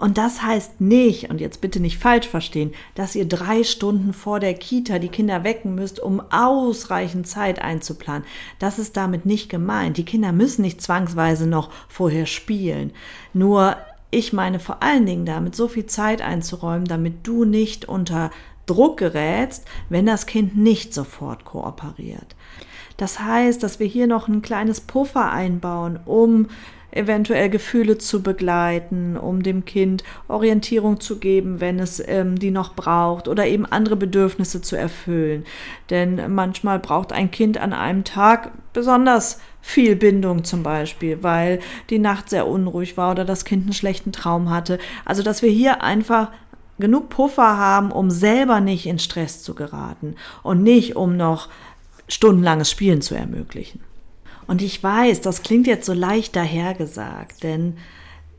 Und 0.00 0.16
das 0.16 0.40
heißt 0.40 0.80
nicht, 0.80 1.28
und 1.28 1.42
jetzt 1.42 1.60
bitte 1.60 1.78
nicht 1.78 1.98
falsch 1.98 2.26
verstehen, 2.26 2.72
dass 2.94 3.14
ihr 3.14 3.28
drei 3.28 3.64
Stunden 3.64 4.14
vor 4.14 4.40
der 4.40 4.54
Kita 4.54 4.98
die 4.98 5.10
Kinder 5.10 5.44
wecken 5.44 5.74
müsst, 5.74 6.00
um 6.00 6.22
ausreichend 6.30 7.26
Zeit 7.26 7.60
einzuplanen. 7.60 8.24
Das 8.58 8.78
ist 8.78 8.96
damit 8.96 9.26
nicht 9.26 9.50
gemeint. 9.50 9.98
Die 9.98 10.06
Kinder 10.06 10.32
müssen 10.32 10.62
nicht 10.62 10.80
zwangsweise 10.80 11.46
noch 11.46 11.70
vorher 11.88 12.24
spielen. 12.24 12.92
Nur 13.34 13.76
ich 14.10 14.32
meine 14.32 14.58
vor 14.58 14.82
allen 14.82 15.04
Dingen 15.04 15.26
damit, 15.26 15.54
so 15.54 15.68
viel 15.68 15.84
Zeit 15.84 16.22
einzuräumen, 16.22 16.86
damit 16.86 17.26
du 17.26 17.44
nicht 17.44 17.84
unter 17.84 18.30
Druck 18.64 18.96
gerätst, 18.96 19.66
wenn 19.90 20.06
das 20.06 20.24
Kind 20.24 20.56
nicht 20.56 20.94
sofort 20.94 21.44
kooperiert. 21.44 22.36
Das 22.96 23.20
heißt, 23.20 23.62
dass 23.62 23.80
wir 23.80 23.86
hier 23.86 24.06
noch 24.06 24.28
ein 24.28 24.40
kleines 24.40 24.80
Puffer 24.80 25.30
einbauen, 25.30 26.00
um 26.06 26.48
eventuell 26.92 27.50
Gefühle 27.50 27.98
zu 27.98 28.22
begleiten, 28.22 29.16
um 29.16 29.42
dem 29.42 29.64
Kind 29.64 30.04
Orientierung 30.28 31.00
zu 31.00 31.18
geben, 31.18 31.60
wenn 31.60 31.78
es 31.78 32.02
ähm, 32.06 32.38
die 32.38 32.50
noch 32.50 32.74
braucht 32.74 33.28
oder 33.28 33.46
eben 33.46 33.66
andere 33.66 33.96
Bedürfnisse 33.96 34.62
zu 34.62 34.76
erfüllen. 34.76 35.44
Denn 35.90 36.32
manchmal 36.34 36.78
braucht 36.78 37.12
ein 37.12 37.30
Kind 37.30 37.58
an 37.58 37.72
einem 37.72 38.04
Tag 38.04 38.52
besonders 38.72 39.40
viel 39.60 39.96
Bindung 39.96 40.44
zum 40.44 40.62
Beispiel, 40.62 41.22
weil 41.22 41.60
die 41.90 41.98
Nacht 41.98 42.30
sehr 42.30 42.46
unruhig 42.46 42.96
war 42.96 43.10
oder 43.10 43.24
das 43.24 43.44
Kind 43.44 43.64
einen 43.64 43.72
schlechten 43.72 44.12
Traum 44.12 44.50
hatte. 44.50 44.78
Also, 45.04 45.22
dass 45.22 45.42
wir 45.42 45.50
hier 45.50 45.82
einfach 45.82 46.30
genug 46.78 47.10
Puffer 47.10 47.58
haben, 47.58 47.92
um 47.92 48.10
selber 48.10 48.60
nicht 48.60 48.86
in 48.86 48.98
Stress 48.98 49.42
zu 49.42 49.54
geraten 49.54 50.16
und 50.42 50.62
nicht 50.62 50.96
um 50.96 51.16
noch 51.16 51.48
stundenlanges 52.08 52.70
Spielen 52.70 53.02
zu 53.02 53.14
ermöglichen. 53.14 53.80
Und 54.50 54.62
ich 54.62 54.82
weiß, 54.82 55.20
das 55.20 55.44
klingt 55.44 55.68
jetzt 55.68 55.86
so 55.86 55.92
leicht 55.92 56.34
dahergesagt, 56.34 57.44
denn 57.44 57.76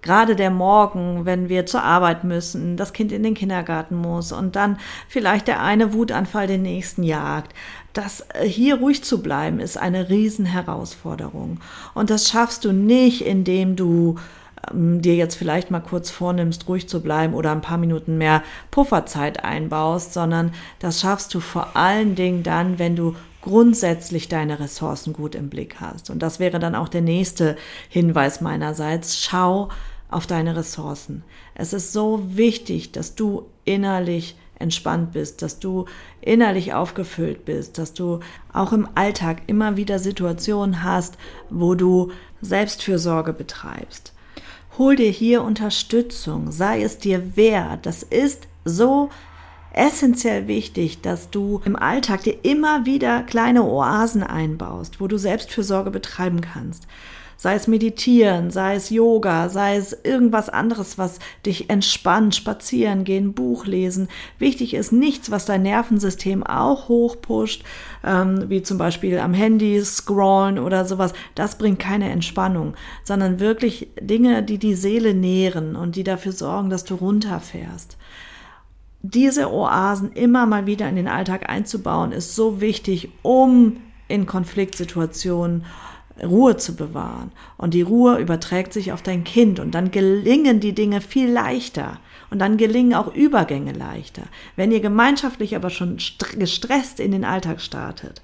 gerade 0.01 0.35
der 0.35 0.51
Morgen, 0.51 1.23
wenn 1.23 1.47
wir 1.47 1.65
zur 1.65 1.83
Arbeit 1.83 2.25
müssen, 2.25 2.75
das 2.75 2.91
Kind 2.91 3.13
in 3.13 3.23
den 3.23 3.33
Kindergarten 3.33 3.95
muss 3.95 4.33
und 4.33 4.57
dann 4.57 4.77
vielleicht 5.07 5.47
der 5.47 5.63
eine 5.63 5.93
Wutanfall 5.93 6.47
den 6.47 6.63
nächsten 6.63 7.03
jagt, 7.03 7.53
das 7.93 8.25
äh, 8.33 8.45
hier 8.45 8.79
ruhig 8.79 9.05
zu 9.05 9.21
bleiben, 9.21 9.61
ist 9.61 9.77
eine 9.77 10.09
Riesenherausforderung. 10.09 11.61
Und 11.93 12.09
das 12.09 12.27
schaffst 12.27 12.65
du 12.65 12.73
nicht, 12.73 13.25
indem 13.25 13.77
du 13.77 14.17
ähm, 14.69 15.01
dir 15.01 15.15
jetzt 15.15 15.35
vielleicht 15.35 15.71
mal 15.71 15.79
kurz 15.79 16.09
vornimmst, 16.09 16.67
ruhig 16.67 16.89
zu 16.89 17.01
bleiben 17.01 17.33
oder 17.33 17.53
ein 17.53 17.61
paar 17.61 17.77
Minuten 17.77 18.17
mehr 18.17 18.43
Pufferzeit 18.69 19.45
einbaust, 19.45 20.11
sondern 20.11 20.53
das 20.79 20.99
schaffst 20.99 21.33
du 21.33 21.39
vor 21.39 21.77
allen 21.77 22.15
Dingen 22.15 22.43
dann, 22.43 22.79
wenn 22.79 22.97
du 22.97 23.15
grundsätzlich 23.41 24.27
deine 24.27 24.59
Ressourcen 24.59 25.13
gut 25.13 25.35
im 25.35 25.49
Blick 25.49 25.79
hast. 25.79 26.09
Und 26.09 26.19
das 26.19 26.39
wäre 26.39 26.59
dann 26.59 26.75
auch 26.75 26.89
der 26.89 27.01
nächste 27.01 27.55
Hinweis 27.89 28.41
meinerseits. 28.41 29.19
Schau 29.23 29.69
auf 30.09 30.27
deine 30.27 30.55
Ressourcen. 30.55 31.23
Es 31.55 31.73
ist 31.73 31.93
so 31.93 32.23
wichtig, 32.35 32.91
dass 32.91 33.15
du 33.15 33.47
innerlich 33.65 34.35
entspannt 34.59 35.11
bist, 35.13 35.41
dass 35.41 35.59
du 35.59 35.85
innerlich 36.21 36.73
aufgefüllt 36.73 37.45
bist, 37.45 37.77
dass 37.77 37.93
du 37.93 38.19
auch 38.53 38.73
im 38.73 38.87
Alltag 38.95 39.41
immer 39.47 39.75
wieder 39.75 39.99
Situationen 39.99 40.83
hast, 40.83 41.17
wo 41.49 41.73
du 41.73 42.11
Selbstfürsorge 42.41 43.33
betreibst. 43.33 44.13
Hol 44.77 44.95
dir 44.95 45.09
hier 45.09 45.43
Unterstützung, 45.43 46.51
sei 46.51 46.81
es 46.83 46.97
dir 46.97 47.35
wert. 47.35 47.85
Das 47.85 48.03
ist 48.03 48.47
so 48.63 49.09
essentiell 49.73 50.47
wichtig, 50.47 51.01
dass 51.01 51.29
du 51.29 51.61
im 51.65 51.75
Alltag 51.75 52.23
dir 52.23 52.37
immer 52.43 52.85
wieder 52.85 53.23
kleine 53.23 53.63
Oasen 53.63 54.23
einbaust, 54.23 54.99
wo 54.99 55.07
du 55.07 55.17
Selbstfürsorge 55.17 55.91
betreiben 55.91 56.41
kannst. 56.41 56.87
Sei 57.37 57.55
es 57.55 57.67
meditieren, 57.67 58.51
sei 58.51 58.75
es 58.75 58.91
Yoga, 58.91 59.49
sei 59.49 59.75
es 59.75 59.97
irgendwas 60.03 60.47
anderes, 60.47 60.99
was 60.99 61.17
dich 61.43 61.71
entspannt, 61.71 62.35
spazieren 62.35 63.03
gehen, 63.03 63.33
Buch 63.33 63.65
lesen. 63.65 64.09
Wichtig 64.37 64.75
ist 64.75 64.91
nichts, 64.91 65.31
was 65.31 65.45
dein 65.45 65.63
Nervensystem 65.63 66.43
auch 66.43 66.87
hochpusht, 66.87 67.63
ähm, 68.05 68.47
wie 68.49 68.61
zum 68.61 68.77
Beispiel 68.77 69.17
am 69.17 69.33
Handy 69.33 69.83
scrollen 69.83 70.59
oder 70.59 70.85
sowas. 70.85 71.13
Das 71.33 71.57
bringt 71.57 71.79
keine 71.79 72.11
Entspannung, 72.11 72.75
sondern 73.03 73.39
wirklich 73.39 73.87
Dinge, 73.99 74.43
die 74.43 74.59
die 74.59 74.75
Seele 74.75 75.15
nähren 75.15 75.75
und 75.75 75.95
die 75.95 76.03
dafür 76.03 76.33
sorgen, 76.33 76.69
dass 76.69 76.83
du 76.83 76.93
runterfährst 76.93 77.97
diese 79.01 79.51
Oasen 79.51 80.11
immer 80.13 80.45
mal 80.45 80.65
wieder 80.65 80.87
in 80.87 80.95
den 80.95 81.07
Alltag 81.07 81.49
einzubauen, 81.49 82.11
ist 82.11 82.35
so 82.35 82.61
wichtig, 82.61 83.09
um 83.23 83.77
in 84.07 84.25
Konfliktsituationen 84.25 85.65
Ruhe 86.21 86.57
zu 86.57 86.75
bewahren. 86.75 87.31
Und 87.57 87.73
die 87.73 87.81
Ruhe 87.81 88.17
überträgt 88.17 88.73
sich 88.73 88.91
auf 88.91 89.01
dein 89.01 89.23
Kind 89.23 89.59
und 89.59 89.71
dann 89.71 89.91
gelingen 89.91 90.59
die 90.59 90.73
Dinge 90.73 91.01
viel 91.01 91.31
leichter. 91.31 91.99
Und 92.29 92.39
dann 92.39 92.57
gelingen 92.57 92.93
auch 92.93 93.13
Übergänge 93.13 93.73
leichter. 93.73 94.23
Wenn 94.55 94.71
ihr 94.71 94.79
gemeinschaftlich 94.79 95.55
aber 95.55 95.69
schon 95.69 95.97
gestresst 96.37 96.99
in 96.99 97.11
den 97.11 97.25
Alltag 97.25 97.59
startet, 97.59 98.21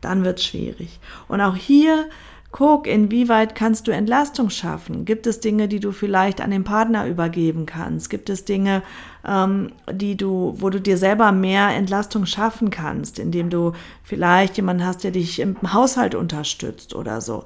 dann 0.00 0.24
wird 0.24 0.38
es 0.38 0.44
schwierig. 0.44 1.00
Und 1.28 1.40
auch 1.40 1.56
hier 1.56 2.06
Guck, 2.50 2.86
inwieweit 2.86 3.54
kannst 3.54 3.86
du 3.86 3.92
Entlastung 3.92 4.48
schaffen? 4.48 5.04
Gibt 5.04 5.26
es 5.26 5.40
Dinge, 5.40 5.68
die 5.68 5.80
du 5.80 5.92
vielleicht 5.92 6.40
an 6.40 6.50
den 6.50 6.64
Partner 6.64 7.06
übergeben 7.06 7.66
kannst? 7.66 8.08
Gibt 8.08 8.30
es 8.30 8.46
Dinge, 8.46 8.82
ähm, 9.26 9.72
die 9.92 10.16
du, 10.16 10.54
wo 10.56 10.70
du 10.70 10.80
dir 10.80 10.96
selber 10.96 11.30
mehr 11.30 11.68
Entlastung 11.68 12.24
schaffen 12.24 12.70
kannst, 12.70 13.18
indem 13.18 13.50
du 13.50 13.72
vielleicht 14.02 14.56
jemanden 14.56 14.86
hast, 14.86 15.04
der 15.04 15.10
dich 15.10 15.40
im 15.40 15.56
Haushalt 15.74 16.14
unterstützt 16.14 16.94
oder 16.94 17.20
so? 17.20 17.44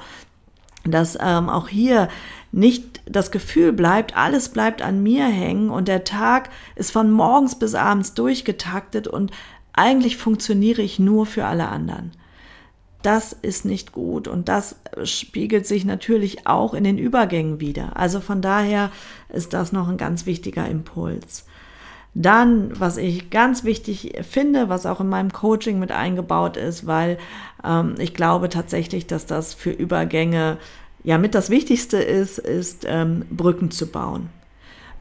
Dass 0.84 1.18
ähm, 1.20 1.48
auch 1.48 1.66
hier 1.66 2.08
nicht 2.52 3.00
das 3.04 3.32
Gefühl 3.32 3.72
bleibt, 3.72 4.16
alles 4.16 4.50
bleibt 4.50 4.82
an 4.82 5.02
mir 5.02 5.26
hängen 5.26 5.70
und 5.70 5.88
der 5.88 6.04
Tag 6.04 6.50
ist 6.76 6.92
von 6.92 7.10
morgens 7.10 7.58
bis 7.58 7.74
abends 7.74 8.14
durchgetaktet 8.14 9.08
und 9.08 9.32
eigentlich 9.72 10.16
funktioniere 10.16 10.82
ich 10.82 11.00
nur 11.00 11.26
für 11.26 11.46
alle 11.46 11.68
anderen. 11.68 12.12
Das 13.02 13.32
ist 13.32 13.64
nicht 13.64 13.92
gut 13.92 14.28
und 14.28 14.48
das 14.48 14.76
spiegelt 15.04 15.66
sich 15.66 15.84
natürlich 15.84 16.46
auch 16.46 16.72
in 16.72 16.84
den 16.84 16.98
Übergängen 16.98 17.60
wieder. 17.60 17.96
Also 17.96 18.20
von 18.20 18.40
daher 18.40 18.90
ist 19.28 19.52
das 19.52 19.72
noch 19.72 19.88
ein 19.88 19.96
ganz 19.96 20.24
wichtiger 20.24 20.68
Impuls. 20.68 21.44
Dann, 22.14 22.78
was 22.78 22.98
ich 22.98 23.30
ganz 23.30 23.64
wichtig 23.64 24.12
finde, 24.22 24.68
was 24.68 24.84
auch 24.86 25.00
in 25.00 25.08
meinem 25.08 25.32
Coaching 25.32 25.78
mit 25.78 25.90
eingebaut 25.90 26.56
ist, 26.56 26.86
weil 26.86 27.18
ähm, 27.64 27.94
ich 27.98 28.14
glaube 28.14 28.50
tatsächlich, 28.50 29.06
dass 29.06 29.26
das 29.26 29.54
für 29.54 29.70
Übergänge 29.70 30.58
ja 31.04 31.18
mit 31.18 31.34
das 31.34 31.50
Wichtigste 31.50 31.96
ist, 31.96 32.38
ist 32.38 32.84
ähm, 32.86 33.24
Brücken 33.30 33.70
zu 33.70 33.86
bauen. 33.86 34.28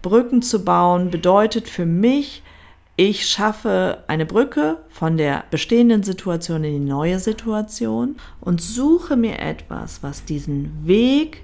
Brücken 0.01 0.41
zu 0.41 0.63
bauen 0.63 1.12
bedeutet 1.12 1.67
für 1.70 1.86
mich 1.86 2.43
ich 2.95 3.27
schaffe 3.27 4.03
eine 4.07 4.25
Brücke 4.25 4.77
von 4.89 5.17
der 5.17 5.45
bestehenden 5.50 6.03
Situation 6.03 6.63
in 6.63 6.74
die 6.74 6.91
neue 6.91 7.19
Situation 7.19 8.17
und 8.39 8.62
suche 8.62 9.15
mir 9.15 9.39
etwas, 9.39 10.03
was 10.03 10.25
diesen 10.25 10.86
Weg 10.86 11.43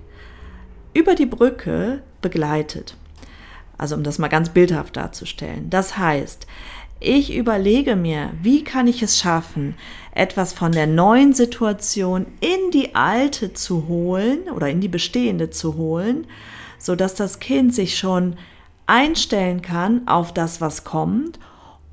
über 0.93 1.15
die 1.15 1.25
Brücke 1.25 2.01
begleitet. 2.21 2.97
Also 3.77 3.95
um 3.95 4.03
das 4.03 4.19
mal 4.19 4.27
ganz 4.27 4.49
bildhaft 4.49 4.97
darzustellen. 4.97 5.69
Das 5.69 5.97
heißt, 5.97 6.47
ich 6.99 7.35
überlege 7.35 7.95
mir, 7.95 8.31
wie 8.41 8.63
kann 8.63 8.87
ich 8.87 9.03
es 9.03 9.19
schaffen, 9.19 9.75
etwas 10.13 10.53
von 10.53 10.71
der 10.71 10.87
neuen 10.87 11.33
Situation 11.33 12.25
in 12.39 12.71
die 12.71 12.95
alte 12.95 13.53
zu 13.53 13.87
holen 13.87 14.49
oder 14.53 14.69
in 14.69 14.81
die 14.81 14.87
bestehende 14.87 15.51
zu 15.51 15.75
holen, 15.75 16.25
so 16.79 16.95
dass 16.95 17.13
das 17.13 17.39
Kind 17.39 17.73
sich 17.75 17.97
schon 17.97 18.35
einstellen 18.87 19.61
kann 19.61 20.07
auf 20.07 20.33
das, 20.33 20.59
was 20.61 20.83
kommt. 20.83 21.39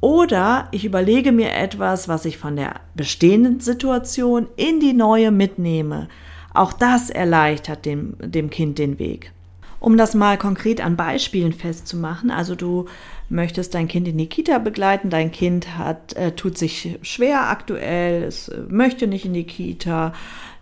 Oder 0.00 0.68
ich 0.70 0.84
überlege 0.84 1.32
mir 1.32 1.52
etwas, 1.52 2.08
was 2.08 2.24
ich 2.24 2.38
von 2.38 2.56
der 2.56 2.74
bestehenden 2.94 3.60
Situation 3.60 4.48
in 4.56 4.80
die 4.80 4.92
neue 4.92 5.30
mitnehme. 5.30 6.08
Auch 6.52 6.72
das 6.72 7.10
erleichtert 7.10 7.84
dem, 7.84 8.16
dem 8.20 8.50
Kind 8.50 8.78
den 8.78 8.98
Weg. 8.98 9.32
Um 9.80 9.98
das 9.98 10.14
mal 10.14 10.38
konkret 10.38 10.82
an 10.82 10.96
Beispielen 10.96 11.52
festzumachen, 11.52 12.30
also 12.30 12.54
du 12.54 12.86
möchtest 13.28 13.74
dein 13.74 13.88
Kind 13.88 14.08
in 14.08 14.16
die 14.16 14.28
Kita 14.28 14.58
begleiten, 14.58 15.10
dein 15.10 15.30
Kind 15.30 15.76
hat, 15.76 16.14
äh, 16.14 16.32
tut 16.32 16.56
sich 16.56 16.98
schwer 17.02 17.50
aktuell, 17.50 18.22
es 18.22 18.48
äh, 18.48 18.60
möchte 18.68 19.06
nicht 19.06 19.24
in 19.24 19.34
die 19.34 19.44
Kita, 19.44 20.12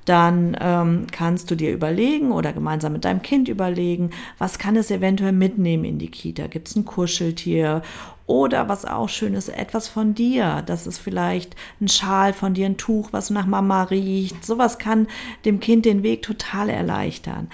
dann 0.04 0.56
ähm, 0.60 1.06
kannst 1.12 1.50
du 1.50 1.54
dir 1.54 1.72
überlegen 1.72 2.32
oder 2.32 2.52
gemeinsam 2.52 2.92
mit 2.92 3.04
deinem 3.04 3.22
Kind 3.22 3.48
überlegen, 3.48 4.10
was 4.38 4.58
kann 4.58 4.76
es 4.76 4.90
eventuell 4.90 5.32
mitnehmen 5.32 5.84
in 5.84 5.98
die 5.98 6.10
Kita? 6.10 6.48
Gibt 6.48 6.68
es 6.68 6.76
ein 6.76 6.84
Kuscheltier 6.84 7.82
oder 8.26 8.68
was 8.68 8.84
auch 8.84 9.08
schön 9.08 9.34
ist, 9.34 9.48
etwas 9.48 9.88
von 9.88 10.14
dir. 10.14 10.62
Das 10.66 10.86
ist 10.86 10.98
vielleicht 10.98 11.54
ein 11.80 11.88
Schal 11.88 12.32
von 12.32 12.54
dir, 12.54 12.66
ein 12.66 12.76
Tuch, 12.76 13.08
was 13.12 13.30
nach 13.30 13.46
Mama 13.46 13.84
riecht. 13.84 14.44
Sowas 14.44 14.78
kann 14.78 15.06
dem 15.44 15.60
Kind 15.60 15.84
den 15.84 16.02
Weg 16.02 16.22
total 16.22 16.68
erleichtern. 16.68 17.48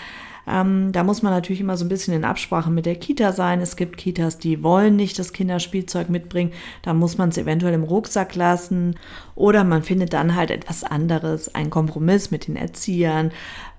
Ähm, 0.49 0.93
da 0.93 1.05
muss 1.05 1.23
man 1.23 1.33
natürlich 1.33 1.61
immer 1.61 1.77
so 1.77 1.85
ein 1.85 1.89
bisschen 1.89 2.15
in 2.15 2.25
Absprache 2.25 2.71
mit 2.71 2.87
der 2.87 2.97
Kita 2.97 3.33
sein. 3.33 3.61
Es 3.61 3.77
gibt 3.77 3.99
Kitas, 3.99 4.39
die 4.39 4.63
wollen 4.63 4.97
nicht 4.97 5.19
das 5.19 5.33
Kinderspielzeug 5.33 6.09
mitbringen. 6.09 6.53
Da 6.83 6.95
muss 6.95 7.19
man 7.19 7.29
es 7.29 7.39
eventuell 7.39 7.75
im 7.75 7.85
Rucksack 7.85 8.35
lassen. 8.35 8.97
Oder 9.35 9.65
man 9.65 9.83
findet 9.83 10.13
dann 10.13 10.35
halt 10.35 10.51
etwas 10.51 10.85
anderes, 10.85 11.55
einen 11.55 11.71
Kompromiss 11.71 12.31
mit 12.31 12.49
den 12.49 12.57
Erziehern. 12.57 13.31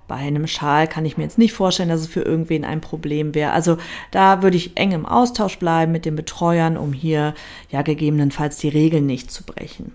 Bei 0.07 0.15
einem 0.15 0.47
Schal 0.47 0.87
kann 0.87 1.05
ich 1.05 1.17
mir 1.17 1.23
jetzt 1.23 1.37
nicht 1.37 1.53
vorstellen, 1.53 1.89
dass 1.89 2.01
es 2.01 2.07
für 2.07 2.21
irgendwen 2.21 2.65
ein 2.65 2.81
Problem 2.81 3.35
wäre. 3.35 3.51
Also 3.51 3.77
da 4.11 4.41
würde 4.41 4.57
ich 4.57 4.75
eng 4.75 4.91
im 4.91 5.05
Austausch 5.05 5.59
bleiben 5.59 5.91
mit 5.91 6.05
den 6.05 6.15
Betreuern, 6.15 6.77
um 6.77 6.93
hier 6.93 7.35
ja 7.69 7.83
gegebenenfalls 7.83 8.57
die 8.57 8.69
Regeln 8.69 9.05
nicht 9.05 9.31
zu 9.31 9.43
brechen. 9.43 9.91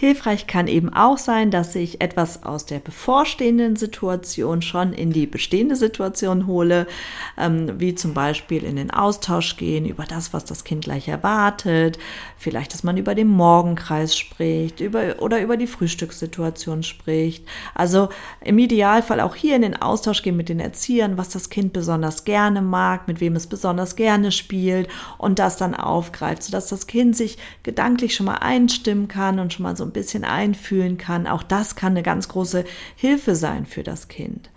Hilfreich 0.00 0.46
kann 0.46 0.66
eben 0.66 0.90
auch 0.94 1.18
sein, 1.18 1.50
dass 1.50 1.74
ich 1.74 2.00
etwas 2.00 2.42
aus 2.42 2.64
der 2.64 2.78
bevorstehenden 2.78 3.76
Situation 3.76 4.62
schon 4.62 4.94
in 4.94 5.12
die 5.12 5.26
bestehende 5.26 5.76
Situation 5.76 6.46
hole, 6.46 6.86
ähm, 7.36 7.78
wie 7.78 7.94
zum 7.94 8.14
Beispiel 8.14 8.64
in 8.64 8.76
den 8.76 8.90
Austausch 8.90 9.58
gehen 9.58 9.84
über 9.84 10.04
das, 10.04 10.32
was 10.32 10.46
das 10.46 10.64
Kind 10.64 10.84
gleich 10.84 11.06
erwartet, 11.06 11.98
vielleicht, 12.38 12.72
dass 12.72 12.82
man 12.82 12.96
über 12.96 13.14
den 13.14 13.28
Morgenkreis 13.28 14.16
spricht 14.16 14.80
über, 14.80 15.16
oder 15.18 15.42
über 15.42 15.58
die 15.58 15.66
Frühstückssituation 15.66 16.82
spricht. 16.82 17.44
Also 17.74 18.08
im 18.40 18.58
Idealfall 18.58 19.20
auch 19.20 19.34
hier 19.34 19.54
in 19.54 19.60
den 19.60 19.76
Austausch 19.82 20.22
gehen 20.22 20.38
mit 20.38 20.48
den 20.48 20.60
Erziehern, 20.60 21.18
was 21.18 21.28
das 21.28 21.50
Kind 21.50 21.74
besonders 21.74 22.24
gerne 22.24 22.62
mag, 22.62 23.06
mit 23.06 23.20
wem 23.20 23.36
es 23.36 23.46
besonders 23.46 23.96
gerne 23.96 24.32
spielt 24.32 24.88
und 25.18 25.38
das 25.38 25.58
dann 25.58 25.74
aufgreift, 25.74 26.42
sodass 26.42 26.68
das 26.68 26.86
Kind 26.86 27.14
sich 27.14 27.36
gedanklich 27.64 28.14
schon 28.14 28.24
mal 28.24 28.36
einstimmen 28.36 29.06
kann 29.06 29.38
und 29.38 29.52
schon 29.52 29.64
mal 29.64 29.76
so 29.76 29.89
ein 29.90 29.92
bisschen 29.92 30.24
einfühlen 30.24 30.96
kann. 30.96 31.26
Auch 31.26 31.42
das 31.42 31.76
kann 31.76 31.92
eine 31.92 32.02
ganz 32.02 32.28
große 32.28 32.64
Hilfe 32.96 33.34
sein 33.36 33.66
für 33.66 33.82
das 33.82 34.08
Kind. 34.08 34.50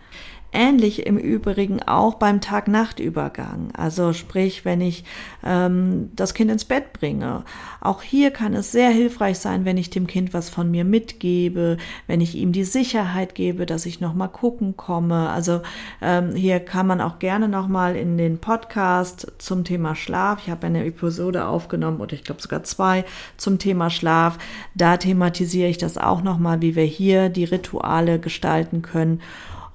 Ähnlich 0.56 1.08
im 1.08 1.18
Übrigen 1.18 1.82
auch 1.82 2.14
beim 2.14 2.40
Tag-Nacht-Übergang. 2.40 3.70
Also 3.76 4.14
sprich, 4.14 4.66
wenn 4.66 4.82
ich 4.82 5.04
ähm, 5.44 6.12
das 6.16 6.36
Kind 6.36 6.52
ins 6.52 6.66
Bett 6.66 6.94
bringe. 6.94 7.44
Auch 7.82 8.04
hier 8.04 8.30
kann 8.30 8.54
es 8.54 8.72
sehr 8.72 8.92
hilfreich 8.92 9.40
sein, 9.40 9.66
wenn 9.66 9.78
ich 9.78 9.90
dem 9.90 10.06
Kind 10.06 10.32
was 10.32 10.52
von 10.52 10.70
mir 10.70 10.86
mitgebe, 10.86 11.78
wenn 12.06 12.22
ich 12.22 12.36
ihm 12.36 12.52
die 12.52 12.66
Sicherheit 12.66 13.34
gebe, 13.34 13.66
dass 13.66 13.88
ich 13.88 14.00
noch 14.00 14.14
mal 14.14 14.28
gucken 14.28 14.78
komme. 14.78 15.32
Also 15.32 15.62
ähm, 16.04 16.36
hier 16.36 16.60
kann 16.60 16.86
man 16.86 17.02
auch 17.02 17.18
gerne 17.18 17.48
noch 17.48 17.68
mal 17.68 17.96
in 17.96 18.20
den 18.20 18.38
Podcast 18.38 19.32
zum 19.40 19.64
Thema 19.64 19.96
Schlaf. 19.96 20.40
Ich 20.44 20.52
habe 20.52 20.68
eine 20.68 20.86
Episode 20.86 21.48
aufgenommen 21.48 22.00
oder 22.00 22.14
ich 22.14 22.24
glaube 22.24 22.44
sogar 22.44 22.64
zwei 22.64 23.06
zum 23.38 23.58
Thema 23.58 23.90
Schlaf. 23.90 24.38
Da 24.76 24.98
thematisiere 24.98 25.70
ich 25.70 25.80
das 25.80 25.98
auch 25.98 26.22
noch 26.22 26.38
mal, 26.38 26.62
wie 26.62 26.76
wir 26.76 26.84
hier 26.84 27.30
die 27.30 27.46
Rituale 27.46 28.20
gestalten 28.20 28.84
können 28.84 29.20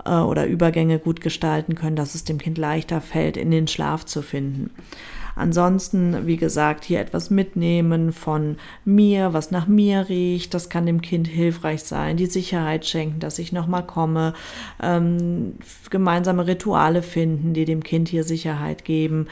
äh, 0.09 0.23
oder 0.23 0.47
Übergänge 0.47 0.99
gut 0.99 1.21
gestalten 1.21 1.75
können, 1.75 1.97
dass 1.97 2.15
es 2.15 2.25
dem 2.25 2.39
Kind 2.39 2.59
leichter 2.59 3.01
fällt, 3.01 3.37
in 3.37 3.51
den 3.51 3.69
Schlaf 3.69 4.05
zu 4.07 4.23
finden. 4.23 4.71
Ansonsten, 5.37 6.27
wie 6.27 6.37
gesagt, 6.37 6.85
hier 6.85 6.99
etwas 6.99 7.31
mitnehmen 7.31 8.13
von 8.13 8.57
mir, 8.85 9.33
was 9.35 9.53
nach 9.53 9.69
mir 9.69 10.09
riecht. 10.09 10.53
Das 10.53 10.69
kann 10.69 10.85
dem 10.85 11.01
Kind 11.01 11.29
hilfreich 11.29 11.85
sein. 11.85 12.17
Die 12.17 12.27
Sicherheit 12.27 12.87
schenken, 12.87 13.21
dass 13.21 13.39
ich 13.39 13.53
nochmal 13.53 13.87
komme. 13.87 14.35
Ähm, 14.83 15.55
gemeinsame 15.91 16.49
Rituale 16.49 17.03
finden, 17.03 17.55
die 17.55 17.65
dem 17.65 17.85
Kind 17.85 18.09
hier 18.09 18.25
Sicherheit 18.25 18.85
geben 18.85 19.29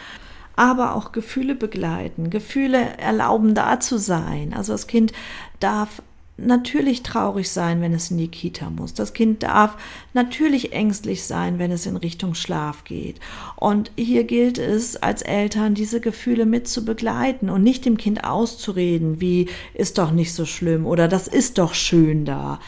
aber 0.56 0.94
auch 0.94 1.12
Gefühle 1.12 1.54
begleiten. 1.54 2.30
Gefühle 2.30 2.96
erlauben 2.96 3.54
da 3.54 3.78
zu 3.78 3.98
sein. 3.98 4.54
Also 4.54 4.72
das 4.72 4.86
Kind 4.86 5.12
darf 5.60 6.02
natürlich 6.38 7.02
traurig 7.02 7.50
sein, 7.50 7.80
wenn 7.80 7.94
es 7.94 8.10
in 8.10 8.18
die 8.18 8.28
Kita 8.28 8.68
muss. 8.70 8.92
Das 8.92 9.14
Kind 9.14 9.42
darf 9.42 9.76
natürlich 10.12 10.72
ängstlich 10.72 11.24
sein, 11.24 11.58
wenn 11.58 11.70
es 11.70 11.86
in 11.86 11.96
Richtung 11.96 12.34
Schlaf 12.34 12.84
geht. 12.84 13.20
Und 13.56 13.90
hier 13.96 14.24
gilt 14.24 14.58
es 14.58 14.96
als 14.96 15.22
Eltern, 15.22 15.74
diese 15.74 16.00
Gefühle 16.00 16.44
mit 16.44 16.68
zu 16.68 16.84
begleiten 16.84 17.48
und 17.48 17.62
nicht 17.62 17.84
dem 17.86 17.96
Kind 17.96 18.24
auszureden, 18.24 19.20
wie 19.20 19.48
ist 19.72 19.98
doch 19.98 20.10
nicht 20.10 20.34
so 20.34 20.44
schlimm 20.44 20.86
oder 20.86 21.08
das 21.08 21.26
ist 21.28 21.58
doch 21.58 21.74
schön 21.74 22.24
da 22.24 22.60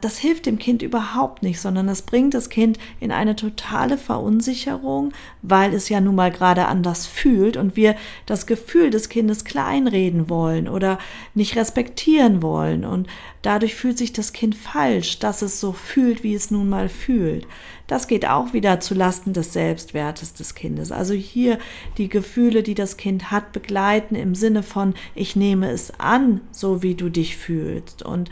das 0.00 0.18
hilft 0.18 0.46
dem 0.46 0.58
Kind 0.58 0.82
überhaupt 0.82 1.42
nicht, 1.42 1.60
sondern 1.60 1.86
das 1.86 2.02
bringt 2.02 2.34
das 2.34 2.50
Kind 2.50 2.78
in 3.00 3.12
eine 3.12 3.36
totale 3.36 3.98
Verunsicherung, 3.98 5.12
weil 5.42 5.74
es 5.74 5.88
ja 5.88 6.00
nun 6.00 6.16
mal 6.16 6.30
gerade 6.30 6.66
anders 6.66 7.06
fühlt 7.06 7.56
und 7.56 7.76
wir 7.76 7.94
das 8.26 8.46
Gefühl 8.46 8.90
des 8.90 9.08
Kindes 9.08 9.44
kleinreden 9.44 10.28
wollen 10.28 10.68
oder 10.68 10.98
nicht 11.34 11.56
respektieren 11.56 12.42
wollen. 12.42 12.84
Und 12.84 13.08
dadurch 13.42 13.74
fühlt 13.74 13.98
sich 13.98 14.12
das 14.12 14.32
Kind 14.32 14.54
falsch, 14.54 15.18
dass 15.18 15.42
es 15.42 15.60
so 15.60 15.72
fühlt, 15.72 16.22
wie 16.22 16.34
es 16.34 16.50
nun 16.50 16.68
mal 16.68 16.88
fühlt. 16.88 17.46
Das 17.86 18.06
geht 18.06 18.28
auch 18.28 18.52
wieder 18.52 18.80
zu 18.80 18.94
Lasten 18.94 19.32
des 19.32 19.54
Selbstwertes 19.54 20.34
des 20.34 20.54
Kindes. 20.54 20.92
Also 20.92 21.14
hier 21.14 21.58
die 21.96 22.10
Gefühle, 22.10 22.62
die 22.62 22.74
das 22.74 22.98
Kind 22.98 23.30
hat, 23.30 23.52
begleiten 23.52 24.14
im 24.14 24.34
Sinne 24.34 24.62
von, 24.62 24.94
ich 25.14 25.36
nehme 25.36 25.70
es 25.70 25.98
an, 25.98 26.42
so 26.52 26.82
wie 26.82 26.94
du 26.94 27.08
dich 27.08 27.38
fühlst. 27.38 28.02
Und 28.02 28.28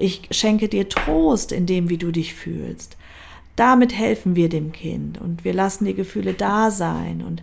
ich 0.00 0.22
schenke 0.30 0.68
dir 0.68 0.88
Trost 0.88 1.52
in 1.52 1.66
dem, 1.66 1.90
wie 1.90 1.98
du 1.98 2.10
dich 2.10 2.34
fühlst. 2.34 2.96
Damit 3.56 3.96
helfen 3.96 4.36
wir 4.36 4.48
dem 4.48 4.72
Kind 4.72 5.20
und 5.20 5.44
wir 5.44 5.52
lassen 5.52 5.84
die 5.84 5.94
Gefühle 5.94 6.32
da 6.32 6.70
sein 6.70 7.22
und 7.22 7.42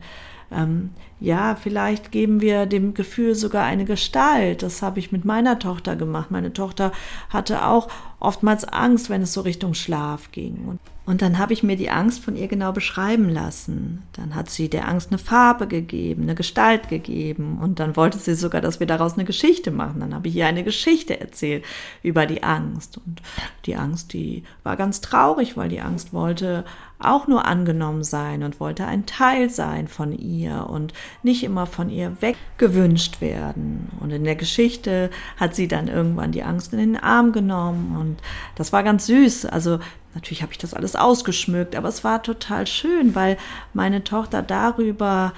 ähm, 0.51 0.89
ja, 1.19 1.56
vielleicht 1.56 2.12
geben 2.12 2.41
wir 2.41 2.67
dem 2.67 2.93
Gefühl 2.93 3.34
sogar 3.34 3.65
eine 3.65 3.86
Gestalt. 3.86 4.62
Das 4.62 4.84
habe 4.84 4.99
ich 4.99 5.12
mit 5.12 5.25
meiner 5.25 5.58
Tochter 5.58 5.95
gemacht. 5.95 6.30
Meine 6.30 6.53
Tochter 6.53 6.91
hatte 7.30 7.65
auch 7.65 7.88
oftmals 8.19 8.65
Angst, 8.65 9.10
wenn 9.10 9.23
es 9.23 9.34
so 9.34 9.41
Richtung 9.41 9.73
Schlaf 9.73 10.32
ging. 10.32 10.65
Und, 10.67 10.80
und 11.08 11.23
dann 11.23 11.39
habe 11.39 11.53
ich 11.53 11.63
mir 11.63 11.75
die 11.75 11.89
Angst 11.89 12.23
von 12.23 12.36
ihr 12.36 12.47
genau 12.47 12.71
beschreiben 12.71 13.30
lassen. 13.30 14.03
Dann 14.13 14.36
hat 14.36 14.51
sie 14.51 14.69
der 14.69 14.88
Angst 14.88 15.10
eine 15.10 15.17
Farbe 15.17 15.67
gegeben, 15.67 16.23
eine 16.23 16.36
Gestalt 16.36 16.88
gegeben. 16.88 17.58
Und 17.60 17.80
dann 17.80 17.95
wollte 17.95 18.19
sie 18.19 18.36
sogar, 18.36 18.62
dass 18.62 18.80
wir 18.80 18.88
daraus 18.88 19.13
eine 19.13 19.25
Geschichte 19.25 19.71
machen. 19.71 20.01
Dann 20.01 20.13
habe 20.13 20.27
ich 20.27 20.36
ihr 20.36 20.45
eine 20.45 20.63
Geschichte 20.63 21.19
erzählt 21.19 21.65
über 22.03 22.27
die 22.27 22.43
Angst. 22.43 22.99
Und 22.99 23.23
die 23.65 23.75
Angst, 23.75 24.13
die 24.13 24.43
war 24.62 24.75
ganz 24.77 25.01
traurig, 25.01 25.58
weil 25.58 25.69
die 25.69 25.82
Angst 25.82 26.13
wollte 26.13 26.63
auch 26.99 27.27
nur 27.27 27.45
angenommen 27.45 28.03
sein 28.03 28.43
und 28.43 28.60
wollte 28.60 28.86
ein 28.86 29.06
Teil 29.06 29.49
sein 29.49 29.88
von 29.88 30.17
ihr 30.17 30.67
und 30.69 30.93
nicht 31.23 31.43
immer 31.43 31.65
von 31.65 31.89
ihr 31.89 32.17
weggewünscht 32.19 33.21
werden. 33.21 33.89
Und 33.99 34.11
in 34.11 34.23
der 34.23 34.35
Geschichte 34.35 35.09
hat 35.37 35.55
sie 35.55 35.67
dann 35.67 35.87
irgendwann 35.87 36.31
die 36.31 36.43
Angst 36.43 36.73
in 36.73 36.79
den 36.79 36.97
Arm 36.97 37.31
genommen 37.31 37.95
und 37.97 38.17
das 38.55 38.73
war 38.73 38.83
ganz 38.83 39.07
süß. 39.07 39.45
Also 39.45 39.79
natürlich 40.13 40.41
habe 40.41 40.51
ich 40.51 40.57
das 40.57 40.73
alles 40.73 40.95
ausgeschmückt, 40.95 41.75
aber 41.75 41.89
es 41.89 42.03
war 42.03 42.23
total 42.23 42.67
schön, 42.67 43.15
weil 43.15 43.37
meine 43.73 44.03
Tochter 44.03 44.41
darüber 44.41 45.33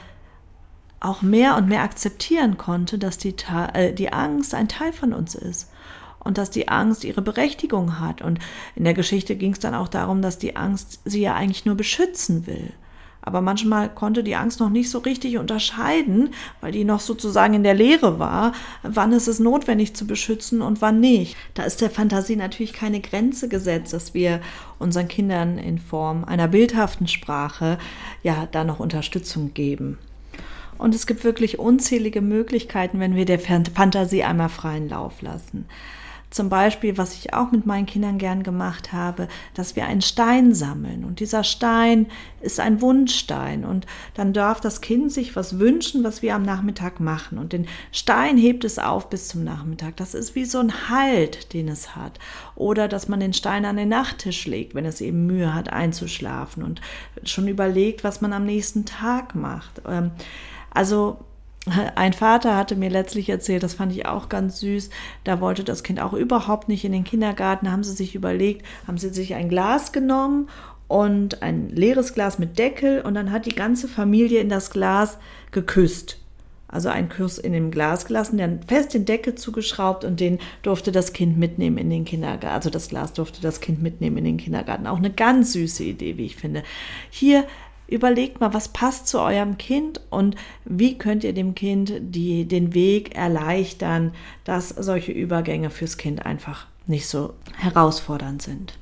auch 1.00 1.22
mehr 1.22 1.56
und 1.56 1.68
mehr 1.68 1.84
akzeptieren 1.84 2.58
konnte, 2.58 2.98
dass 2.98 3.18
die, 3.18 3.36
äh, 3.74 3.94
die 3.94 4.12
Angst 4.12 4.54
ein 4.54 4.68
Teil 4.68 4.92
von 4.92 5.14
uns 5.14 5.36
ist 5.36 5.72
und 6.20 6.38
dass 6.38 6.50
die 6.50 6.68
Angst 6.68 7.04
ihre 7.04 7.22
Berechtigung 7.22 8.00
hat. 8.00 8.22
Und 8.22 8.40
in 8.76 8.84
der 8.84 8.94
Geschichte 8.94 9.36
ging 9.36 9.54
es 9.54 9.60
dann 9.60 9.74
auch 9.76 9.88
darum, 9.88 10.22
dass 10.22 10.38
die 10.38 10.56
Angst 10.56 11.00
sie 11.06 11.22
ja 11.22 11.36
eigentlich 11.36 11.66
nur 11.66 11.76
beschützen 11.76 12.48
will. 12.48 12.74
Aber 13.22 13.42
manchmal 13.42 13.90
konnte 13.90 14.24
die 14.24 14.36
Angst 14.36 14.60
noch 14.60 14.70
nicht 14.70 14.90
so 14.90 15.00
richtig 15.00 15.38
unterscheiden, 15.38 16.30
weil 16.62 16.72
die 16.72 16.86
noch 16.86 17.00
sozusagen 17.00 17.54
in 17.54 17.64
der 17.64 17.74
Lehre 17.74 18.18
war, 18.18 18.54
wann 18.84 19.12
ist 19.12 19.28
es 19.28 19.40
notwendig 19.40 19.94
zu 19.94 20.08
beschützen 20.08 20.62
und 20.62 20.82
wann 20.82 21.00
nicht. 21.00 21.36
Da 21.54 21.64
ist 21.64 21.82
der 21.82 21.90
Fantasie 21.90 22.36
natürlich 22.36 22.74
keine 22.74 23.02
Grenze 23.02 23.50
gesetzt, 23.50 23.94
dass 23.94 24.14
wir 24.14 24.40
unseren 24.80 25.08
Kindern 25.08 25.58
in 25.58 25.80
Form 25.80 26.24
einer 26.24 26.48
bildhaften 26.48 27.08
Sprache 27.08 27.78
ja 28.24 28.48
da 28.52 28.64
noch 28.64 28.80
Unterstützung 28.80 29.54
geben. 29.54 29.98
Und 30.78 30.96
es 30.96 31.06
gibt 31.06 31.26
wirklich 31.26 31.60
unzählige 31.60 32.22
Möglichkeiten, 32.22 33.02
wenn 33.02 33.16
wir 33.16 33.26
der 33.26 33.40
Fantasie 33.40 34.24
einmal 34.24 34.48
freien 34.48 34.88
Lauf 34.88 35.22
lassen. 35.22 35.66
Zum 36.30 36.50
Beispiel, 36.50 36.98
was 36.98 37.16
ich 37.16 37.34
auch 37.34 37.52
mit 37.52 37.66
meinen 37.66 37.88
Kindern 37.88 38.20
gern 38.20 38.44
gemacht 38.44 38.94
habe, 38.94 39.28
dass 39.56 39.76
wir 39.76 39.86
einen 39.86 40.02
Stein 40.02 40.54
sammeln. 40.54 41.04
Und 41.04 41.20
dieser 41.20 41.44
Stein 41.44 42.06
ist 42.42 42.60
ein 42.60 42.82
Wunschstein. 42.82 43.66
Und 43.66 43.88
dann 44.14 44.32
darf 44.32 44.62
das 44.62 44.82
Kind 44.82 45.12
sich 45.12 45.36
was 45.36 45.58
wünschen, 45.58 46.04
was 46.04 46.22
wir 46.22 46.36
am 46.36 46.44
Nachmittag 46.44 47.00
machen. 47.00 47.40
Und 47.40 47.52
den 47.52 47.68
Stein 47.92 48.38
hebt 48.38 48.64
es 48.64 48.78
auf 48.78 49.10
bis 49.10 49.28
zum 49.28 49.44
Nachmittag. 49.44 49.98
Das 49.98 50.14
ist 50.14 50.36
wie 50.36 50.46
so 50.46 50.60
ein 50.60 50.90
Halt, 50.90 51.54
den 51.54 51.68
es 51.68 51.96
hat. 51.96 52.20
Oder 52.56 52.88
dass 52.88 53.08
man 53.08 53.20
den 53.20 53.34
Stein 53.34 53.66
an 53.66 53.78
den 53.78 53.90
Nachttisch 53.90 54.46
legt, 54.46 54.76
wenn 54.76 54.86
es 54.86 55.02
eben 55.02 55.26
Mühe 55.26 55.56
hat, 55.56 55.74
einzuschlafen 55.74 56.62
und 56.62 56.80
schon 57.24 57.48
überlegt, 57.48 58.04
was 58.04 58.22
man 58.22 58.34
am 58.34 58.46
nächsten 58.46 58.86
Tag 58.86 59.34
macht. 59.34 59.82
Ähm, 59.88 60.12
also 60.72 61.18
ein 61.96 62.14
Vater 62.14 62.56
hatte 62.56 62.76
mir 62.76 62.90
letztlich 62.90 63.30
erzählt, 63.30 63.64
das 63.64 63.74
fand 63.74 63.92
ich 63.92 64.06
auch 64.06 64.30
ganz 64.30 64.60
süß, 64.60 64.90
da 65.24 65.42
wollte 65.42 65.64
das 65.64 65.84
Kind 65.84 66.00
auch 66.00 66.14
überhaupt 66.14 66.70
nicht 66.70 66.86
in 66.86 66.92
den 66.92 67.04
Kindergarten, 67.04 67.72
haben 67.72 67.84
sie 67.84 67.94
sich 67.94 68.16
überlegt, 68.16 68.66
haben 68.88 68.98
sie 68.98 69.10
sich 69.10 69.36
ein 69.36 69.50
Glas 69.50 69.92
genommen 69.92 70.48
und 70.88 71.42
ein 71.44 71.70
leeres 71.70 72.14
Glas 72.14 72.40
mit 72.40 72.58
Deckel 72.58 73.02
und 73.02 73.14
dann 73.14 73.32
hat 73.32 73.46
die 73.46 73.56
ganze 73.56 73.88
Familie 73.88 74.42
in 74.42 74.50
das 74.50 74.72
Glas 74.72 75.18
geküsst. 75.52 76.18
Also 76.72 76.90
einen 76.90 77.10
Kuss 77.10 77.40
in 77.40 77.52
dem 77.52 77.72
Glas 77.72 78.06
gelassen, 78.06 78.38
dann 78.38 78.62
fest 78.62 78.94
den 78.94 79.06
Deckel 79.06 79.34
zugeschraubt 79.34 80.06
und 80.06 80.20
den 80.20 80.38
durfte 80.62 80.92
das 80.92 81.14
Kind 81.14 81.36
mitnehmen 81.38 81.80
in 81.80 81.90
den 81.90 82.06
Kindergarten. 82.06 82.56
Also 82.56 82.70
das 82.70 82.90
Glas 82.90 83.14
durfte 83.14 83.42
das 83.42 83.60
Kind 83.60 83.82
mitnehmen 83.82 84.18
in 84.18 84.26
den 84.26 84.38
Kindergarten. 84.38 84.86
Auch 84.86 85.00
eine 85.00 85.10
ganz 85.10 85.54
süße 85.54 85.84
Idee, 85.84 86.18
wie 86.18 86.28
ich 86.28 86.36
finde. 86.36 86.62
Hier 87.10 87.46
Überlegt 87.90 88.40
mal, 88.40 88.54
was 88.54 88.70
passt 88.70 89.08
zu 89.08 89.20
eurem 89.20 89.58
Kind 89.58 90.02
und 90.10 90.36
wie 90.66 90.98
könnt 90.98 91.24
ihr 91.24 91.34
dem 91.34 91.56
Kind 91.56 91.94
die, 92.00 92.46
den 92.46 92.74
Weg 92.74 93.16
erleichtern, 93.16 94.14
dass 94.44 94.70
solche 94.70 95.12
Übergänge 95.12 95.70
fürs 95.70 95.98
Kind 95.98 96.26
einfach 96.26 96.68
nicht 96.86 97.08
so 97.08 97.34
herausfordernd 97.58 98.42
sind. 98.42 98.78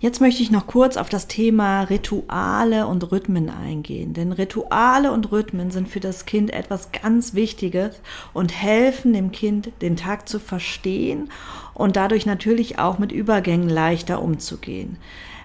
Jetzt 0.00 0.20
möchte 0.20 0.44
ich 0.44 0.52
noch 0.52 0.68
kurz 0.68 0.96
auf 0.96 1.08
das 1.08 1.26
Thema 1.26 1.82
Rituale 1.82 2.86
und 2.86 3.10
Rhythmen 3.10 3.50
eingehen, 3.50 4.14
denn 4.14 4.30
Rituale 4.30 5.10
und 5.10 5.32
Rhythmen 5.32 5.72
sind 5.72 5.88
für 5.88 5.98
das 5.98 6.24
Kind 6.24 6.52
etwas 6.52 6.92
ganz 6.92 7.34
Wichtiges 7.34 8.00
und 8.32 8.52
helfen 8.52 9.12
dem 9.12 9.32
Kind, 9.32 9.72
den 9.82 9.96
Tag 9.96 10.28
zu 10.28 10.38
verstehen 10.38 11.30
und 11.74 11.96
dadurch 11.96 12.26
natürlich 12.26 12.78
auch 12.78 13.00
mit 13.00 13.10
Übergängen 13.10 13.68
leichter 13.68 14.22
umzugehen. 14.22 14.98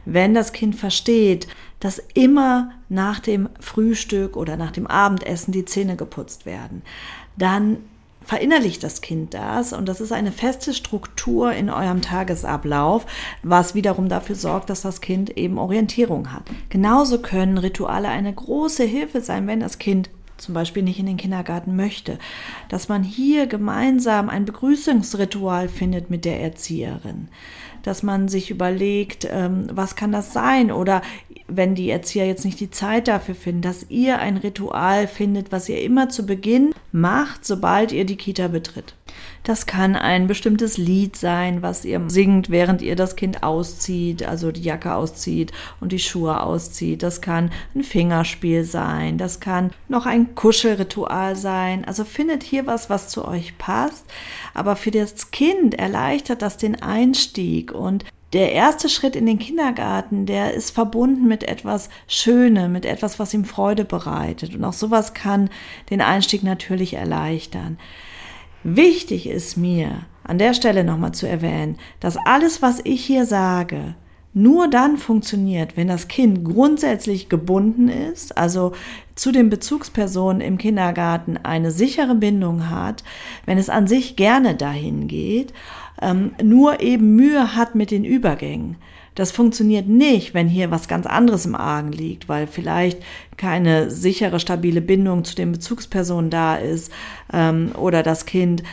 Wenn 0.06 0.34
das 0.34 0.54
Kind 0.54 0.76
versteht, 0.76 1.48
dass 1.80 2.02
immer 2.14 2.72
nach 2.90 3.20
dem 3.20 3.50
Frühstück 3.60 4.38
oder 4.38 4.58
nach 4.58 4.72
dem 4.72 4.88
Abendessen 4.88 5.52
die 5.52 5.66
Zähne 5.66 5.96
geputzt 5.96 6.46
werden. 6.46 6.82
Dann 7.38 7.78
verinnerlicht 8.26 8.84
das 8.84 9.02
Kind 9.02 9.34
das 9.34 9.74
und 9.74 9.88
das 9.88 10.02
ist 10.02 10.12
eine 10.12 10.32
feste 10.32 10.74
Struktur 10.74 11.52
in 11.52 11.70
eurem 11.70 12.02
Tagesablauf, 12.02 13.06
was 13.42 13.76
wiederum 13.76 14.10
dafür 14.10 14.36
sorgt, 14.36 14.70
dass 14.70 14.82
das 14.82 15.02
Kind 15.02 15.38
eben 15.38 15.58
Orientierung 15.58 16.32
hat. 16.32 16.44
Genauso 16.70 17.20
können 17.20 17.58
Rituale 17.58 18.08
eine 18.08 18.34
große 18.34 18.84
Hilfe 18.84 19.22
sein, 19.22 19.48
wenn 19.48 19.60
das 19.60 19.78
Kind 19.78 20.10
zum 20.38 20.54
Beispiel 20.54 20.84
nicht 20.84 21.00
in 21.00 21.06
den 21.06 21.18
Kindergarten 21.18 21.76
möchte, 21.76 22.18
dass 22.70 22.90
man 22.90 23.04
hier 23.04 23.48
gemeinsam 23.48 24.30
ein 24.30 24.46
Begrüßungsritual 24.46 25.70
findet 25.70 26.10
mit 26.10 26.26
der 26.26 26.42
Erzieherin, 26.42 27.30
dass 27.84 28.02
man 28.02 28.28
sich 28.28 28.50
überlegt, 28.50 29.28
ähm, 29.30 29.68
was 29.72 29.96
kann 29.96 30.12
das 30.12 30.34
sein? 30.34 30.72
Oder 30.72 31.02
wenn 31.56 31.76
die 31.76 31.90
Erzieher 31.90 32.26
jetzt 32.26 32.46
nicht 32.46 32.60
die 32.60 32.72
Zeit 32.72 33.08
dafür 33.08 33.36
finden, 33.36 33.62
dass 33.62 33.90
ihr 33.90 34.20
ein 34.20 34.38
Ritual 34.38 35.08
findet, 35.08 35.52
was 35.52 35.70
ihr 35.70 35.82
immer 35.82 36.10
zu 36.10 36.26
Beginn 36.26 36.74
macht, 36.92 37.46
sobald 37.46 37.92
ihr 37.92 38.06
die 38.06 38.18
Kita 38.18 38.48
betritt. 38.48 38.96
Das 39.44 39.66
kann 39.66 39.96
ein 39.96 40.28
bestimmtes 40.28 40.78
Lied 40.78 41.16
sein, 41.16 41.62
was 41.62 41.84
ihr 41.84 42.02
singt, 42.08 42.50
während 42.50 42.82
ihr 42.82 42.96
das 42.96 43.16
Kind 43.16 43.44
auszieht, 43.44 44.24
also 44.24 44.52
die 44.52 44.62
Jacke 44.62 44.96
auszieht 44.96 45.52
und 45.82 45.92
die 45.92 46.00
Schuhe 46.00 46.42
auszieht. 46.42 47.04
Das 47.04 47.22
kann 47.22 47.52
ein 47.76 47.84
Fingerspiel 47.84 48.64
sein. 48.64 49.18
Das 49.18 49.40
kann 49.40 49.72
noch 49.90 50.06
ein 50.06 50.34
Kuschelritual 50.36 51.36
sein. 51.36 51.84
Also 51.86 52.06
findet 52.06 52.44
hier 52.44 52.66
was, 52.66 52.90
was 52.90 53.10
zu 53.10 53.28
euch 53.28 53.58
passt. 53.58 54.06
Aber 54.54 54.76
für 54.76 54.92
das 54.92 55.32
Kind 55.32 55.76
erleichtert 55.76 56.42
das 56.42 56.58
den 56.58 56.82
Einstieg 56.82 57.74
und 57.74 58.06
der 58.34 58.52
erste 58.52 58.90
Schritt 58.90 59.16
in 59.16 59.26
den 59.26 59.38
Kindergarten, 59.40 60.26
der 60.26 60.54
ist 60.54 60.72
verbunden 60.72 61.28
mit 61.28 61.44
etwas 61.44 61.90
Schönem, 62.08 62.72
mit 62.72 62.86
etwas, 62.86 63.20
was 63.20 63.34
ihm 63.34 63.46
Freude 63.46 63.86
bereitet. 63.86 64.56
Und 64.56 64.64
auch 64.64 64.74
sowas 64.74 65.14
kann 65.14 65.50
den 65.92 66.02
Einstieg 66.02 66.44
natürlich 66.44 66.96
erleichtern. 66.96 67.78
Wichtig 68.64 69.28
ist 69.28 69.56
mir, 69.56 70.06
an 70.24 70.38
der 70.38 70.54
Stelle 70.54 70.84
nochmal 70.84 71.12
zu 71.12 71.28
erwähnen, 71.28 71.78
dass 72.00 72.18
alles, 72.26 72.62
was 72.62 72.82
ich 72.84 73.06
hier 73.06 73.26
sage, 73.26 73.96
nur 74.36 74.68
dann 74.68 74.98
funktioniert, 74.98 75.78
wenn 75.78 75.88
das 75.88 76.08
Kind 76.08 76.44
grundsätzlich 76.44 77.30
gebunden 77.30 77.88
ist, 77.88 78.36
also 78.36 78.72
zu 79.14 79.32
den 79.32 79.52
Bezugspersonen 79.52 80.42
im 80.42 80.58
Kindergarten 80.58 81.38
eine 81.38 81.70
sichere 81.70 82.16
Bindung 82.16 82.72
hat, 82.72 83.04
wenn 83.46 83.60
es 83.60 83.70
an 83.70 83.86
sich 83.86 84.16
gerne 84.16 84.56
dahin 84.56 85.08
geht, 85.08 85.54
ähm, 86.04 86.36
nur 86.44 86.82
eben 86.82 87.16
Mühe 87.16 87.56
hat 87.56 87.76
mit 87.76 87.92
den 87.92 88.06
Übergängen. 88.06 88.78
Das 89.16 89.32
funktioniert 89.32 89.88
nicht, 89.88 90.34
wenn 90.34 90.48
hier 90.48 90.72
was 90.72 90.88
ganz 90.88 91.06
anderes 91.06 91.46
im 91.46 91.56
Argen 91.56 91.92
liegt, 91.92 92.28
weil 92.28 92.48
vielleicht 92.48 93.02
keine 93.38 93.92
sichere, 93.92 94.40
stabile 94.40 94.82
Bindung 94.82 95.24
zu 95.24 95.36
den 95.36 95.52
Bezugspersonen 95.52 96.32
da 96.32 96.56
ist 96.56 96.92
ähm, 97.32 97.72
oder 97.78 98.02
das 98.02 98.26
Kind 98.26 98.64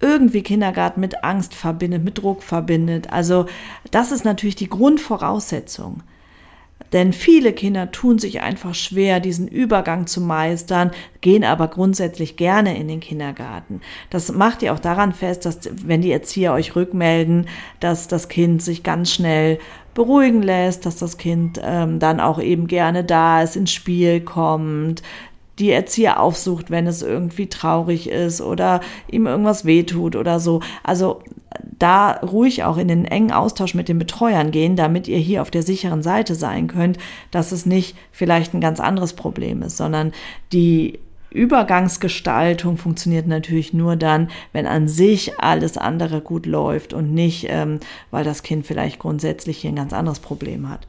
irgendwie 0.00 0.42
Kindergarten 0.42 1.00
mit 1.00 1.22
Angst 1.24 1.54
verbindet, 1.54 2.02
mit 2.02 2.18
Druck 2.18 2.42
verbindet. 2.42 3.12
Also 3.12 3.46
das 3.90 4.12
ist 4.12 4.24
natürlich 4.24 4.56
die 4.56 4.70
Grundvoraussetzung. 4.70 6.02
Denn 6.92 7.12
viele 7.12 7.52
Kinder 7.52 7.90
tun 7.92 8.18
sich 8.18 8.40
einfach 8.40 8.74
schwer, 8.74 9.20
diesen 9.20 9.46
Übergang 9.46 10.06
zu 10.06 10.20
meistern, 10.20 10.90
gehen 11.20 11.44
aber 11.44 11.68
grundsätzlich 11.68 12.36
gerne 12.36 12.76
in 12.76 12.88
den 12.88 13.00
Kindergarten. 13.00 13.80
Das 14.10 14.32
macht 14.32 14.62
ihr 14.62 14.74
auch 14.74 14.80
daran 14.80 15.12
fest, 15.12 15.46
dass 15.46 15.60
wenn 15.72 16.02
die 16.02 16.12
Erzieher 16.12 16.52
euch 16.52 16.74
rückmelden, 16.74 17.46
dass 17.78 18.08
das 18.08 18.28
Kind 18.28 18.62
sich 18.62 18.82
ganz 18.82 19.12
schnell 19.12 19.58
beruhigen 19.94 20.42
lässt, 20.42 20.86
dass 20.86 20.96
das 20.96 21.18
Kind 21.18 21.60
ähm, 21.62 21.98
dann 21.98 22.20
auch 22.20 22.40
eben 22.40 22.66
gerne 22.66 23.04
da 23.04 23.42
ist, 23.42 23.56
ins 23.56 23.72
Spiel 23.72 24.20
kommt, 24.20 25.02
die 25.58 25.70
Erzieher 25.70 26.20
aufsucht, 26.20 26.70
wenn 26.70 26.86
es 26.86 27.02
irgendwie 27.02 27.48
traurig 27.48 28.08
ist 28.08 28.40
oder 28.40 28.80
ihm 29.10 29.26
irgendwas 29.26 29.64
wehtut 29.64 30.16
oder 30.16 30.40
so. 30.40 30.60
Also 30.82 31.20
da 31.78 32.12
ruhig 32.12 32.64
auch 32.64 32.76
in 32.76 32.88
den 32.88 33.04
engen 33.04 33.32
Austausch 33.32 33.74
mit 33.74 33.88
den 33.88 33.98
Betreuern 33.98 34.50
gehen, 34.50 34.76
damit 34.76 35.08
ihr 35.08 35.18
hier 35.18 35.42
auf 35.42 35.50
der 35.50 35.62
sicheren 35.62 36.02
Seite 36.02 36.34
sein 36.34 36.68
könnt, 36.68 36.98
dass 37.30 37.52
es 37.52 37.66
nicht 37.66 37.96
vielleicht 38.12 38.54
ein 38.54 38.60
ganz 38.60 38.80
anderes 38.80 39.14
Problem 39.14 39.62
ist, 39.62 39.76
sondern 39.76 40.12
die 40.52 40.98
Übergangsgestaltung 41.30 42.76
funktioniert 42.76 43.26
natürlich 43.26 43.72
nur 43.72 43.96
dann, 43.96 44.30
wenn 44.52 44.66
an 44.66 44.88
sich 44.88 45.38
alles 45.38 45.78
andere 45.78 46.20
gut 46.20 46.44
läuft 46.46 46.92
und 46.92 47.14
nicht, 47.14 47.46
ähm, 47.48 47.78
weil 48.10 48.24
das 48.24 48.42
Kind 48.42 48.66
vielleicht 48.66 48.98
grundsätzlich 48.98 49.58
hier 49.58 49.70
ein 49.70 49.76
ganz 49.76 49.92
anderes 49.92 50.18
Problem 50.18 50.68
hat. 50.68 50.86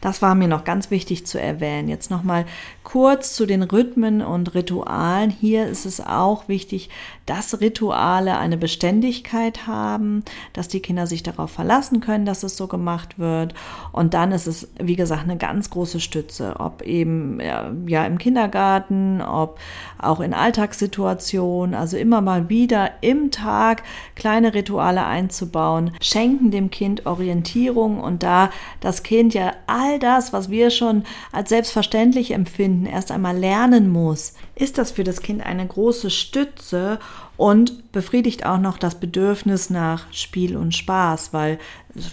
Das 0.00 0.22
war 0.22 0.34
mir 0.34 0.48
noch 0.48 0.64
ganz 0.64 0.90
wichtig 0.90 1.26
zu 1.26 1.40
erwähnen. 1.40 1.88
Jetzt 1.88 2.10
noch 2.10 2.22
mal 2.22 2.44
kurz 2.84 3.34
zu 3.34 3.46
den 3.46 3.62
Rhythmen 3.62 4.22
und 4.22 4.54
Ritualen. 4.54 5.30
Hier 5.30 5.66
ist 5.66 5.86
es 5.86 6.00
auch 6.00 6.48
wichtig, 6.48 6.88
dass 7.26 7.60
Rituale 7.60 8.38
eine 8.38 8.56
Beständigkeit 8.56 9.66
haben, 9.66 10.24
dass 10.52 10.68
die 10.68 10.80
Kinder 10.80 11.06
sich 11.06 11.22
darauf 11.22 11.50
verlassen 11.50 12.00
können, 12.00 12.24
dass 12.24 12.44
es 12.44 12.56
so 12.56 12.68
gemacht 12.68 13.18
wird. 13.18 13.54
Und 13.90 14.14
dann 14.14 14.30
ist 14.30 14.46
es, 14.46 14.68
wie 14.80 14.96
gesagt, 14.96 15.24
eine 15.24 15.36
ganz 15.36 15.70
große 15.70 15.98
Stütze, 15.98 16.54
ob 16.58 16.82
eben 16.82 17.40
ja 17.40 18.06
im 18.06 18.18
Kindergarten, 18.18 19.20
ob 19.20 19.58
auch 19.98 20.20
in 20.20 20.34
Alltagssituationen, 20.34 21.74
also 21.74 21.96
immer 21.96 22.20
mal 22.20 22.48
wieder 22.48 22.90
im 23.00 23.30
Tag 23.30 23.82
kleine 24.14 24.54
Rituale 24.54 25.04
einzubauen, 25.04 25.90
schenken 26.00 26.50
dem 26.50 26.70
Kind 26.70 27.06
Orientierung 27.06 27.98
und 28.00 28.22
da 28.22 28.50
das 28.80 29.02
Kind 29.02 29.34
ja 29.34 29.52
all 29.76 29.98
das, 29.98 30.32
was 30.32 30.50
wir 30.50 30.70
schon 30.70 31.04
als 31.32 31.50
selbstverständlich 31.50 32.32
empfinden, 32.32 32.86
erst 32.86 33.10
einmal 33.10 33.36
lernen 33.36 33.90
muss, 33.90 34.32
ist 34.54 34.78
das 34.78 34.90
für 34.90 35.04
das 35.04 35.20
Kind 35.20 35.44
eine 35.44 35.66
große 35.66 36.10
Stütze 36.10 36.98
und 37.36 37.92
befriedigt 37.92 38.46
auch 38.46 38.58
noch 38.58 38.78
das 38.78 38.94
Bedürfnis 38.94 39.68
nach 39.68 40.10
Spiel 40.12 40.56
und 40.56 40.74
Spaß, 40.74 41.34
weil 41.34 41.58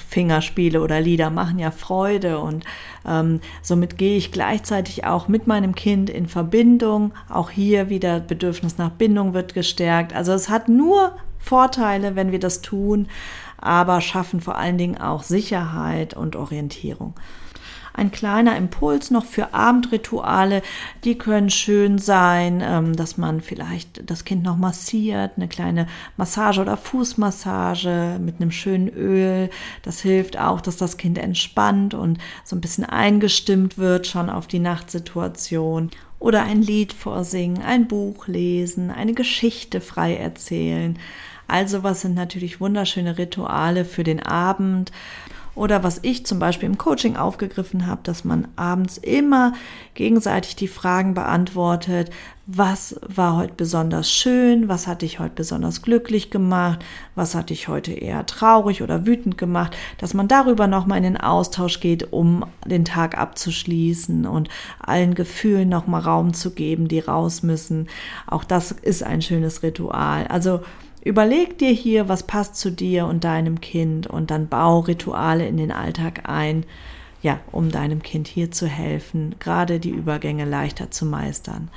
Fingerspiele 0.10 0.82
oder 0.82 1.00
Lieder 1.00 1.30
machen 1.30 1.58
ja 1.60 1.72
Freude 1.72 2.40
und 2.40 2.66
ähm, 3.08 3.40
somit 3.62 3.98
gehe 3.98 4.18
ich 4.18 4.34
gleichzeitig 4.34 5.06
auch 5.06 5.30
mit 5.30 5.48
meinem 5.48 5.74
Kind 5.76 6.10
in 6.10 6.28
Verbindung. 6.28 7.14
Auch 7.30 7.50
hier 7.50 7.90
wieder 7.90 8.20
Bedürfnis 8.20 8.78
nach 8.78 8.92
Bindung 8.92 9.34
wird 9.34 9.54
gestärkt. 9.54 10.14
Also 10.14 10.34
es 10.34 10.50
hat 10.50 10.68
nur 10.68 11.16
Vorteile, 11.40 12.16
wenn 12.16 12.32
wir 12.32 12.40
das 12.40 12.62
tun, 12.62 13.08
aber 13.58 14.02
schaffen 14.02 14.42
vor 14.42 14.58
allen 14.58 14.78
Dingen 14.78 14.98
auch 14.98 15.24
Sicherheit 15.24 16.14
und 16.14 16.36
Orientierung 16.36 17.14
ein 17.94 18.12
kleiner 18.12 18.58
Impuls 18.58 19.12
noch 19.12 19.26
für 19.26 19.54
Abendrituale. 19.54 20.62
Die 21.04 21.18
können 21.18 21.50
schön 21.50 22.00
sein, 22.00 22.62
ähm, 22.66 22.96
dass 22.96 23.18
man 23.18 23.42
vielleicht 23.42 24.10
das 24.10 24.26
Kind 24.26 24.44
noch 24.44 24.58
massiert, 24.58 25.34
eine 25.38 25.48
kleine 25.48 25.88
Massage 26.18 26.62
oder 26.62 26.76
Fußmassage 26.76 28.20
mit 28.20 28.42
einem 28.42 28.52
schönen 28.52 28.90
Öl. 28.90 29.50
Das 29.84 30.02
hilft 30.02 30.40
auch, 30.40 30.60
dass 30.60 30.78
das 30.78 30.98
Kind 30.98 31.18
entspannt 31.18 31.94
und 31.94 32.18
so 32.44 32.56
ein 32.56 32.62
bisschen 32.62 32.86
eingestimmt 32.86 33.78
wird 33.78 34.08
schon 34.08 34.30
auf 34.30 34.48
die 34.48 34.60
Nachtsituation 34.60 35.92
oder 36.20 36.44
ein 36.44 36.62
Lied 36.62 36.94
vorsingen, 36.94 37.62
ein 37.62 37.88
Buch 37.88 38.28
lesen, 38.28 38.92
eine 38.92 39.14
Geschichte 39.14 39.82
frei 39.82 40.16
erzählen. 40.16 40.98
Also 41.48 41.84
was 41.84 42.02
sind 42.02 42.16
natürlich 42.16 42.62
wunderschöne 42.62 43.18
Rituale 43.18 43.86
für 43.86 44.04
den 44.04 44.22
Abend. 44.22 44.92
Oder 45.56 45.84
was 45.84 46.00
ich 46.02 46.26
zum 46.26 46.40
Beispiel 46.40 46.68
im 46.68 46.80
Coaching 46.80 47.16
aufgegriffen 47.16 47.86
habe, 47.86 48.02
dass 48.04 48.24
man 48.24 48.48
abends 48.56 48.98
immer 48.98 49.54
gegenseitig 49.94 50.56
die 50.56 50.68
Fragen 50.68 51.14
beantwortet, 51.14 52.10
was 52.46 53.00
war 53.08 53.38
heute 53.38 53.54
besonders 53.54 54.12
schön, 54.12 54.68
was 54.68 54.88
hat 54.88 55.02
dich 55.02 55.20
heute 55.20 55.36
besonders 55.36 55.82
glücklich 55.82 56.30
gemacht, 56.30 56.84
was 57.16 57.36
hat 57.36 57.52
dich 57.52 57.68
heute 57.68 57.94
eher 57.94 58.26
traurig 58.26 58.82
oder 58.82 59.06
wütend 59.06 59.38
gemacht, 59.38 59.78
dass 60.00 60.14
man 60.14 60.28
darüber 60.28 60.68
nochmal 60.68 60.98
in 60.98 61.04
den 61.04 61.18
Austausch 61.18 61.80
geht, 61.80 62.12
um 62.12 62.46
den 62.66 62.84
Tag 62.84 63.18
abzuschließen 63.18 64.26
und 64.26 64.50
allen 64.80 65.14
Gefühlen 65.14 65.70
nochmal 65.70 66.02
Raum 66.02 66.34
zu 66.34 66.52
geben, 66.52 66.88
die 66.88 67.00
raus 67.00 67.44
müssen. 67.44 67.88
Auch 68.28 68.44
das 68.44 68.72
ist 68.72 69.04
ein 69.04 69.22
schönes 69.22 69.64
Ritual. 69.64 70.28
Also 70.28 70.62
Überleg 71.04 71.58
dir 71.58 71.72
hier, 71.72 72.08
was 72.08 72.24
passt 72.24 72.56
zu 72.56 72.72
dir 72.72 73.08
und 73.08 73.24
deinem 73.24 73.60
Kind 73.60 74.08
und 74.08 74.32
dann 74.32 74.48
bau 74.48 74.80
Rituale 74.80 75.46
in 75.48 75.58
den 75.58 75.72
Alltag 75.72 76.30
ein, 76.30 76.66
ja, 77.22 77.40
um 77.52 77.72
deinem 77.72 78.02
Kind 78.02 78.28
hier 78.28 78.52
zu 78.52 78.68
helfen, 78.68 79.36
gerade 79.40 79.80
die 79.80 79.90
Übergänge 79.90 80.46
leichter 80.46 80.92
zu 80.92 81.06
meistern. 81.06 81.70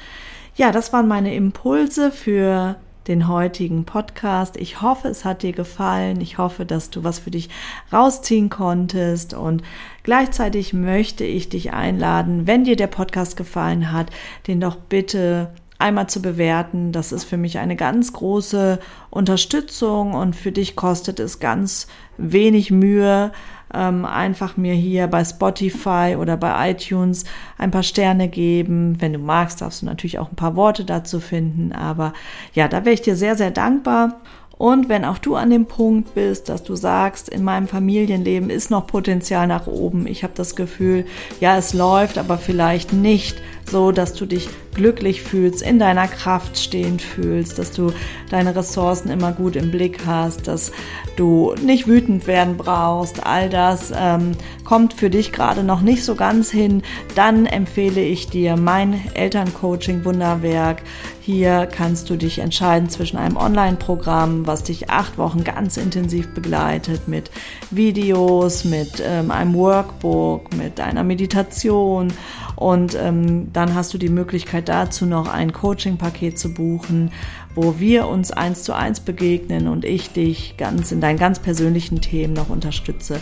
Ja, 0.54 0.70
das 0.70 0.92
waren 0.92 1.08
meine 1.08 1.34
Impulse 1.34 2.12
für 2.12 2.76
den 3.08 3.28
heutigen 3.28 3.84
Podcast. 3.84 4.56
Ich 4.56 4.80
hoffe, 4.80 5.08
es 5.08 5.24
hat 5.24 5.42
dir 5.42 5.52
gefallen. 5.52 6.20
Ich 6.20 6.38
hoffe, 6.38 6.64
dass 6.64 6.90
du 6.90 7.04
was 7.04 7.18
für 7.18 7.30
dich 7.30 7.48
rausziehen 7.92 8.50
konntest. 8.50 9.34
Und 9.34 9.62
gleichzeitig 10.02 10.72
möchte 10.72 11.24
ich 11.24 11.48
dich 11.48 11.72
einladen, 11.72 12.46
wenn 12.46 12.64
dir 12.64 12.76
der 12.76 12.88
Podcast 12.88 13.36
gefallen 13.36 13.92
hat, 13.92 14.10
den 14.46 14.60
doch 14.60 14.76
bitte 14.76 15.50
einmal 15.78 16.08
zu 16.08 16.22
bewerten. 16.22 16.92
Das 16.92 17.12
ist 17.12 17.24
für 17.24 17.36
mich 17.36 17.58
eine 17.58 17.76
ganz 17.76 18.12
große 18.12 18.78
Unterstützung 19.10 20.14
und 20.14 20.36
für 20.36 20.52
dich 20.52 20.76
kostet 20.76 21.20
es 21.20 21.38
ganz 21.38 21.86
wenig 22.16 22.70
Mühe, 22.70 23.32
ähm, 23.74 24.04
einfach 24.04 24.56
mir 24.56 24.74
hier 24.74 25.06
bei 25.08 25.24
Spotify 25.24 26.16
oder 26.18 26.36
bei 26.36 26.70
iTunes 26.70 27.24
ein 27.58 27.70
paar 27.70 27.82
Sterne 27.82 28.28
geben. 28.28 29.00
Wenn 29.00 29.12
du 29.12 29.18
magst, 29.18 29.60
darfst 29.60 29.82
du 29.82 29.86
natürlich 29.86 30.18
auch 30.18 30.30
ein 30.30 30.36
paar 30.36 30.56
Worte 30.56 30.84
dazu 30.84 31.20
finden. 31.20 31.72
Aber 31.72 32.12
ja, 32.54 32.68
da 32.68 32.84
wäre 32.84 32.94
ich 32.94 33.02
dir 33.02 33.16
sehr, 33.16 33.36
sehr 33.36 33.50
dankbar. 33.50 34.20
Und 34.58 34.88
wenn 34.88 35.04
auch 35.04 35.18
du 35.18 35.34
an 35.34 35.50
dem 35.50 35.66
Punkt 35.66 36.14
bist, 36.14 36.48
dass 36.48 36.62
du 36.62 36.76
sagst, 36.76 37.28
in 37.28 37.44
meinem 37.44 37.68
Familienleben 37.68 38.48
ist 38.48 38.70
noch 38.70 38.86
Potenzial 38.86 39.46
nach 39.46 39.66
oben, 39.66 40.06
ich 40.06 40.22
habe 40.22 40.32
das 40.34 40.56
Gefühl, 40.56 41.04
ja, 41.40 41.58
es 41.58 41.74
läuft, 41.74 42.16
aber 42.16 42.38
vielleicht 42.38 42.94
nicht 42.94 43.36
so, 43.70 43.92
dass 43.92 44.14
du 44.14 44.26
dich 44.26 44.48
glücklich 44.74 45.22
fühlst, 45.22 45.62
in 45.62 45.78
deiner 45.78 46.06
Kraft 46.06 46.58
stehend 46.58 47.00
fühlst, 47.00 47.58
dass 47.58 47.72
du 47.72 47.92
deine 48.30 48.54
Ressourcen 48.54 49.10
immer 49.10 49.32
gut 49.32 49.56
im 49.56 49.70
Blick 49.70 50.00
hast, 50.06 50.48
dass 50.48 50.70
du 51.16 51.54
nicht 51.62 51.86
wütend 51.86 52.26
werden 52.26 52.58
brauchst. 52.58 53.24
All 53.24 53.48
das 53.48 53.92
ähm, 53.96 54.32
kommt 54.64 54.92
für 54.92 55.08
dich 55.08 55.32
gerade 55.32 55.64
noch 55.64 55.80
nicht 55.80 56.04
so 56.04 56.14
ganz 56.14 56.50
hin. 56.50 56.82
Dann 57.14 57.46
empfehle 57.46 58.02
ich 58.02 58.28
dir 58.28 58.56
mein 58.56 59.00
Elterncoaching 59.14 60.04
Wunderwerk. 60.04 60.82
Hier 61.22 61.66
kannst 61.66 62.08
du 62.10 62.16
dich 62.16 62.38
entscheiden 62.38 62.88
zwischen 62.88 63.16
einem 63.16 63.36
Online-Programm, 63.36 64.46
was 64.46 64.62
dich 64.62 64.90
acht 64.90 65.18
Wochen 65.18 65.42
ganz 65.42 65.76
intensiv 65.76 66.32
begleitet 66.34 67.08
mit 67.08 67.30
Videos, 67.70 68.64
mit 68.64 69.02
ähm, 69.04 69.30
einem 69.30 69.54
Workbook, 69.54 70.54
mit 70.54 70.80
einer 70.80 71.02
Meditation 71.02 72.12
und 72.56 72.96
ähm, 73.00 73.52
dann 73.52 73.74
hast 73.74 73.92
du 73.94 73.98
die 73.98 74.08
Möglichkeit 74.08 74.68
dazu 74.68 75.06
noch 75.06 75.28
ein 75.28 75.52
Coaching-Paket 75.52 76.38
zu 76.38 76.52
buchen, 76.54 77.12
wo 77.54 77.78
wir 77.78 78.08
uns 78.08 78.32
eins 78.32 78.62
zu 78.62 78.74
eins 78.74 79.00
begegnen 79.00 79.68
und 79.68 79.84
ich 79.84 80.10
dich 80.10 80.56
ganz 80.56 80.90
in 80.90 81.00
deinen 81.00 81.18
ganz 81.18 81.38
persönlichen 81.38 82.00
Themen 82.00 82.32
noch 82.32 82.48
unterstütze. 82.48 83.20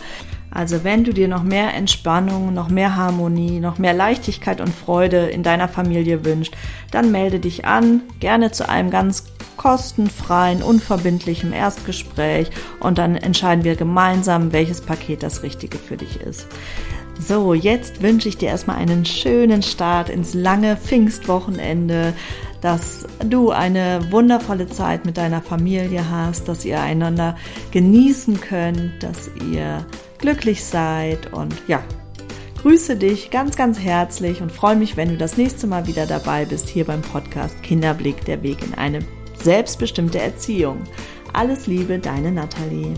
Also 0.55 0.85
wenn 0.85 1.03
du 1.03 1.12
dir 1.12 1.27
noch 1.27 1.42
mehr 1.42 1.75
Entspannung, 1.75 2.55
noch 2.55 2.68
mehr 2.68 2.94
Harmonie, 2.94 3.59
noch 3.59 3.79
mehr 3.79 3.92
Leichtigkeit 3.92 4.61
und 4.61 4.73
Freude 4.73 5.27
in 5.27 5.42
deiner 5.42 5.66
Familie 5.66 6.25
wünscht, 6.25 6.55
dann 6.92 7.11
melde 7.11 7.40
dich 7.40 7.64
an, 7.64 8.03
gerne 8.20 8.53
zu 8.53 8.68
einem 8.68 8.90
ganz 8.90 9.25
kostenfreien, 9.57 10.62
unverbindlichen 10.62 11.53
Erstgespräch 11.53 12.51
und 12.79 12.99
dann 12.99 13.16
entscheiden 13.16 13.64
wir 13.64 13.75
gemeinsam, 13.75 14.53
welches 14.53 14.81
Paket 14.81 15.25
das 15.25 15.42
Richtige 15.42 15.79
für 15.79 15.97
dich 15.97 16.20
ist. 16.20 16.47
So, 17.18 17.55
jetzt 17.55 18.03
wünsche 18.03 18.29
ich 18.29 18.37
dir 18.37 18.48
erstmal 18.48 18.77
einen 18.77 19.05
schönen 19.05 19.62
Start 19.62 20.09
ins 20.09 20.35
lange 20.35 20.77
Pfingstwochenende, 20.77 22.12
dass 22.61 23.07
du 23.24 23.50
eine 23.50 24.09
wundervolle 24.11 24.66
Zeit 24.66 25.05
mit 25.05 25.16
deiner 25.16 25.40
Familie 25.40 26.11
hast, 26.11 26.48
dass 26.48 26.64
ihr 26.64 26.81
einander 26.81 27.37
genießen 27.70 28.40
könnt, 28.40 29.03
dass 29.03 29.31
ihr 29.53 29.87
glücklich 30.18 30.64
seid 30.64 31.33
und 31.33 31.55
ja, 31.68 31.83
grüße 32.62 32.96
dich 32.96 33.31
ganz, 33.31 33.57
ganz 33.57 33.79
herzlich 33.79 34.40
und 34.40 34.50
freue 34.50 34.77
mich, 34.77 34.96
wenn 34.96 35.11
du 35.11 35.16
das 35.16 35.37
nächste 35.37 35.66
Mal 35.66 35.87
wieder 35.87 36.07
dabei 36.07 36.46
bist 36.46 36.68
hier 36.68 36.85
beim 36.85 37.03
Podcast 37.03 37.62
Kinderblick, 37.62 38.24
der 38.24 38.42
Weg 38.42 38.62
in 38.62 38.74
eine 38.74 39.00
selbstbestimmte 39.42 40.18
Erziehung. 40.18 40.79
Alles 41.33 41.66
Liebe, 41.66 41.98
deine 41.98 42.33
Nathalie. 42.33 42.94